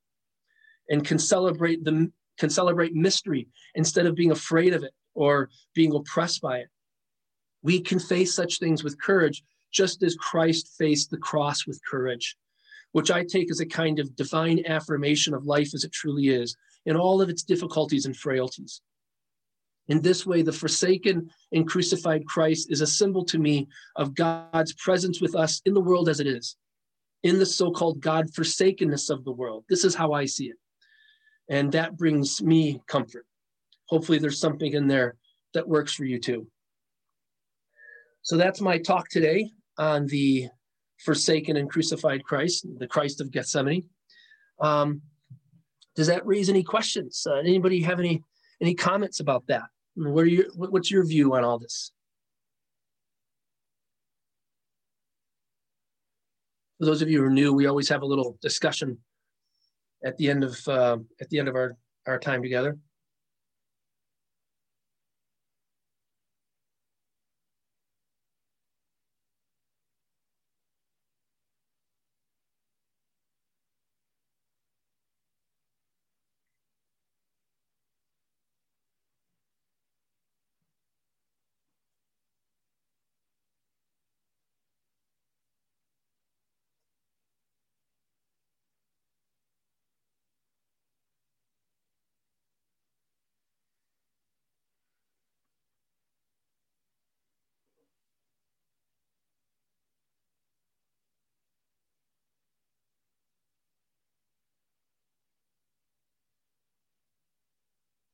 and 0.89 1.05
can 1.05 1.19
celebrate 1.19 1.83
the 1.83 2.11
can 2.39 2.49
celebrate 2.49 2.93
mystery 2.93 3.47
instead 3.75 4.05
of 4.05 4.15
being 4.15 4.31
afraid 4.31 4.73
of 4.73 4.83
it 4.83 4.93
or 5.13 5.49
being 5.75 5.93
oppressed 5.93 6.41
by 6.41 6.57
it 6.57 6.69
we 7.61 7.79
can 7.79 7.99
face 7.99 8.33
such 8.33 8.59
things 8.59 8.83
with 8.83 8.99
courage 9.01 9.43
just 9.71 10.03
as 10.03 10.15
christ 10.15 10.75
faced 10.77 11.09
the 11.11 11.17
cross 11.17 11.65
with 11.65 11.79
courage 11.89 12.35
which 12.91 13.11
i 13.11 13.23
take 13.23 13.51
as 13.51 13.59
a 13.59 13.65
kind 13.65 13.99
of 13.99 14.15
divine 14.15 14.63
affirmation 14.65 15.33
of 15.33 15.45
life 15.45 15.73
as 15.73 15.83
it 15.83 15.91
truly 15.91 16.29
is 16.29 16.55
in 16.85 16.95
all 16.95 17.21
of 17.21 17.29
its 17.29 17.43
difficulties 17.43 18.05
and 18.05 18.15
frailties 18.15 18.81
in 19.87 20.01
this 20.01 20.25
way, 20.25 20.41
the 20.41 20.51
forsaken 20.51 21.29
and 21.51 21.67
crucified 21.67 22.25
Christ 22.25 22.71
is 22.71 22.81
a 22.81 22.87
symbol 22.87 23.23
to 23.25 23.39
me 23.39 23.67
of 23.95 24.15
God's 24.15 24.73
presence 24.73 25.21
with 25.21 25.35
us 25.35 25.61
in 25.65 25.73
the 25.73 25.81
world 25.81 26.09
as 26.09 26.19
it 26.19 26.27
is, 26.27 26.57
in 27.23 27.39
the 27.39 27.45
so 27.45 27.71
called 27.71 28.01
God 28.01 28.33
forsakenness 28.33 29.09
of 29.09 29.23
the 29.23 29.31
world. 29.31 29.63
This 29.69 29.85
is 29.85 29.95
how 29.95 30.11
I 30.11 30.25
see 30.25 30.47
it. 30.49 30.57
And 31.49 31.71
that 31.71 31.97
brings 31.97 32.41
me 32.41 32.81
comfort. 32.87 33.25
Hopefully, 33.87 34.17
there's 34.17 34.39
something 34.39 34.73
in 34.73 34.87
there 34.87 35.15
that 35.53 35.67
works 35.67 35.93
for 35.93 36.03
you 36.03 36.19
too. 36.19 36.47
So 38.27 38.35
that's 38.35 38.59
my 38.59 38.77
talk 38.77 39.07
today 39.07 39.51
on 39.77 40.05
the 40.07 40.49
forsaken 40.97 41.55
and 41.55 41.69
crucified 41.69 42.25
Christ, 42.25 42.67
the 42.77 42.85
Christ 42.85 43.21
of 43.21 43.31
Gethsemane. 43.31 43.85
Um, 44.59 45.01
does 45.95 46.07
that 46.07 46.27
raise 46.27 46.49
any 46.49 46.61
questions? 46.61 47.25
Uh, 47.25 47.35
anybody 47.35 47.81
have 47.83 48.01
any 48.01 48.21
any 48.61 48.75
comments 48.75 49.21
about 49.21 49.47
that? 49.47 49.63
What 49.95 50.25
are 50.25 50.25
your 50.25 50.43
what's 50.55 50.91
your 50.91 51.05
view 51.05 51.35
on 51.35 51.45
all 51.45 51.57
this? 51.57 51.93
For 56.79 56.85
those 56.85 57.01
of 57.01 57.09
you 57.09 57.19
who 57.19 57.27
are 57.27 57.29
new, 57.29 57.53
we 57.53 57.67
always 57.67 57.87
have 57.87 58.01
a 58.01 58.05
little 58.05 58.37
discussion 58.41 58.97
at 60.03 60.17
the 60.17 60.29
end 60.29 60.43
of 60.43 60.67
uh, 60.67 60.97
at 61.21 61.29
the 61.29 61.39
end 61.39 61.47
of 61.47 61.55
our, 61.55 61.77
our 62.05 62.19
time 62.19 62.41
together. 62.41 62.77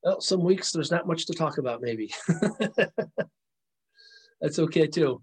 Well, 0.04 0.22
some 0.22 0.44
weeks 0.44 0.72
there's 0.72 0.92
not 0.92 1.08
much 1.08 1.26
to 1.28 1.34
talk 1.34 1.58
about, 1.58 1.82
maybe. 1.82 2.14
That's 4.42 4.60
okay 4.60 4.88
too. 4.88 5.22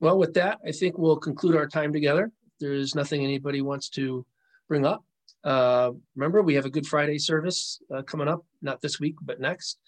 Well, 0.00 0.18
with 0.18 0.34
that, 0.34 0.58
I 0.66 0.72
think 0.72 0.98
we'll 0.98 1.16
conclude 1.16 1.54
our 1.54 1.68
time 1.68 1.92
together. 1.92 2.32
If 2.46 2.52
there's 2.58 2.94
nothing 2.96 3.22
anybody 3.22 3.60
wants 3.60 3.88
to 3.90 4.26
bring 4.68 4.84
up, 4.84 5.04
Uh, 5.44 5.90
remember, 6.14 6.42
we 6.42 6.54
have 6.54 6.66
a 6.66 6.70
Good 6.70 6.86
Friday 6.86 7.18
service 7.18 7.80
uh, 7.92 8.02
coming 8.02 8.28
up, 8.28 8.44
not 8.62 8.80
this 8.80 9.00
week, 9.00 9.16
but 9.22 9.40
next. 9.40 9.78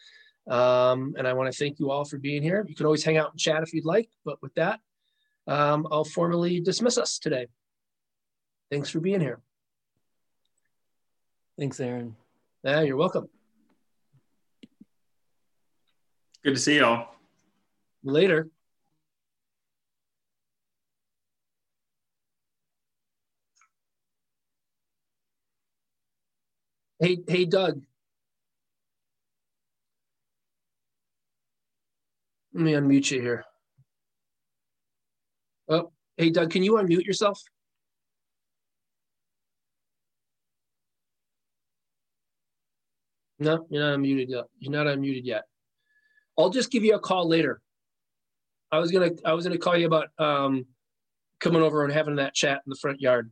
Um, 0.49 1.14
and 1.16 1.26
I 1.28 1.32
want 1.32 1.53
to 1.53 1.59
thank 1.59 1.78
you 1.78 1.91
all 1.91 2.05
for 2.05 2.18
being 2.18 2.43
here. 2.43 2.64
You 2.68 2.74
can 2.74 2.87
always 2.87 3.05
hang 3.05 3.16
out 3.16 3.30
and 3.30 3.41
chat 3.41 3.62
if 3.62 3.72
you'd 3.72 3.85
like. 3.85 4.09
But 4.24 4.43
with 4.43 4.55
that, 4.55 4.80
um, 5.47 5.87
I'll 5.91 6.05
formally 6.05 6.61
dismiss 6.61 6.99
us 6.99 7.18
today. 7.18 7.47
Thanks 8.75 8.91
for 8.91 8.99
being 8.99 9.20
here. 9.20 9.39
Thanks, 11.57 11.79
Aaron. 11.79 12.16
Yeah, 12.64 12.81
you're 12.81 12.97
welcome. 12.97 13.29
Good 16.43 16.55
to 16.55 16.61
see 16.61 16.79
y'all. 16.79 17.14
Later. 18.03 18.49
Hey, 26.99 27.18
hey, 27.29 27.45
Doug. 27.45 27.81
Let 32.53 32.64
me 32.64 32.72
unmute 32.72 33.12
you 33.12 33.20
here. 33.20 33.45
Oh, 35.68 35.93
hey, 36.16 36.31
Doug, 36.31 36.51
can 36.51 36.64
you 36.64 36.72
unmute 36.72 37.07
yourself? 37.07 37.41
No, 43.39 43.66
you're 43.70 43.82
not 43.82 43.99
unmuted 43.99 44.28
yet. 44.28 44.45
You're 44.59 44.72
not 44.72 44.87
unmuted 44.87 45.24
yet. 45.24 45.45
I'll 46.39 46.51
just 46.51 46.70
give 46.70 46.85
you 46.85 46.95
a 46.95 47.01
call 47.01 47.28
later. 47.28 47.61
I 48.70 48.78
was 48.78 48.91
gonna 48.91 49.11
I 49.24 49.32
was 49.35 49.45
gonna 49.45 49.59
call 49.59 49.76
you 49.76 49.87
about 49.87 50.09
um, 50.18 50.66
coming 51.41 51.62
over 51.62 51.85
and 51.85 51.93
having 51.93 52.16
that 52.16 52.35
chat 52.35 52.61
in 52.64 52.70
the 52.70 52.76
front 52.80 53.01
yard. 53.01 53.30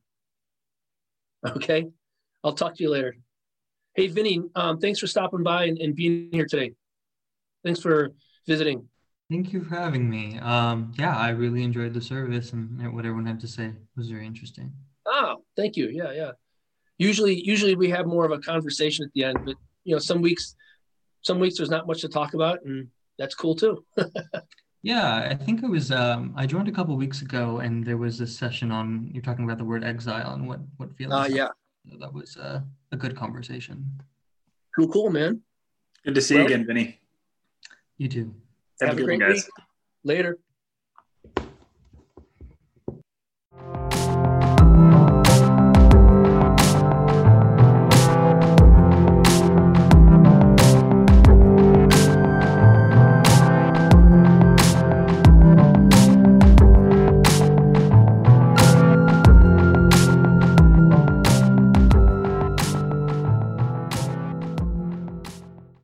Okay, 1.45 1.87
I'll 2.45 2.53
talk 2.53 2.77
to 2.77 2.83
you 2.83 2.91
later. 2.91 3.17
Hey, 3.95 4.07
Vinny, 4.07 4.41
um, 4.55 4.79
thanks 4.79 5.01
for 5.01 5.07
stopping 5.07 5.43
by 5.43 5.65
and, 5.65 5.79
and, 5.79 5.95
being 5.95 6.29
here 6.33 6.47
today. 6.47 6.73
Thanks 7.65 7.81
for 7.81 8.13
visiting. 8.47 8.89
Thank 9.29 9.53
you 9.53 9.63
for 9.65 9.75
having 9.75 10.09
me. 10.09 10.39
Um, 10.39 10.93
yeah, 10.97 11.17
I 11.17 11.31
really 11.31 11.63
enjoyed 11.63 11.93
the 11.93 12.01
service 12.01 12.53
and 12.53 12.95
what 12.95 13.05
everyone 13.05 13.27
had 13.27 13.41
to 13.41 13.49
say 13.49 13.73
was 13.97 14.09
very 14.09 14.27
interesting. 14.27 14.73
Oh, 15.05 15.43
thank 15.57 15.77
you. 15.77 15.89
Yeah, 15.89 16.13
yeah. 16.13 16.31
Usually, 16.99 17.35
usually 17.35 17.75
we 17.75 17.91
have 17.91 18.07
more 18.07 18.25
of 18.25 18.31
a 18.31 18.39
conversation 18.39 19.05
at 19.05 19.13
the 19.13 19.25
end, 19.25 19.39
but 19.45 19.57
you 19.85 19.95
know, 19.95 19.99
some 19.99 20.23
weeks, 20.23 20.55
some 21.23 21.39
weeks 21.39 21.57
there's 21.57 21.71
not 21.71 21.87
much 21.87 22.01
to 22.03 22.09
talk 22.09 22.35
about, 22.35 22.65
and 22.65 22.89
that's 23.19 23.35
cool 23.35 23.55
too. 23.55 23.85
yeah, 24.83 25.29
I 25.31 25.35
think 25.35 25.63
it 25.63 25.69
was. 25.69 25.91
Um, 25.91 26.35
I 26.37 26.47
joined 26.47 26.69
a 26.69 26.73
couple 26.73 26.97
weeks 26.97 27.23
ago, 27.23 27.59
and 27.59 27.85
there 27.85 27.97
was 27.97 28.21
a 28.21 28.27
session 28.27 28.71
on 28.71 29.11
you're 29.13 29.23
talking 29.23 29.45
about 29.45 29.59
the 29.59 29.65
word 29.65 29.85
exile 29.85 30.35
and 30.35 30.49
what 30.49 30.61
what 30.77 30.95
feelings. 30.97 31.31
Uh, 31.31 31.35
yeah. 31.35 31.49
That 31.99 32.13
was 32.13 32.37
uh, 32.37 32.61
a 32.93 32.97
good 32.97 33.17
conversation. 33.17 33.85
Cool, 34.77 34.89
cool, 34.89 35.11
man. 35.11 35.43
Good 36.05 36.15
to 36.15 36.21
see 36.21 36.35
well, 36.35 36.45
you 36.45 36.55
again, 36.55 36.67
Vinny. 36.67 37.01
You 37.99 38.09
too. 38.09 38.35
Have, 38.81 38.91
have 38.91 38.99
a 38.99 39.03
great 39.05 39.21
guys. 39.21 39.35
week. 39.35 39.67
Later. 40.05 40.39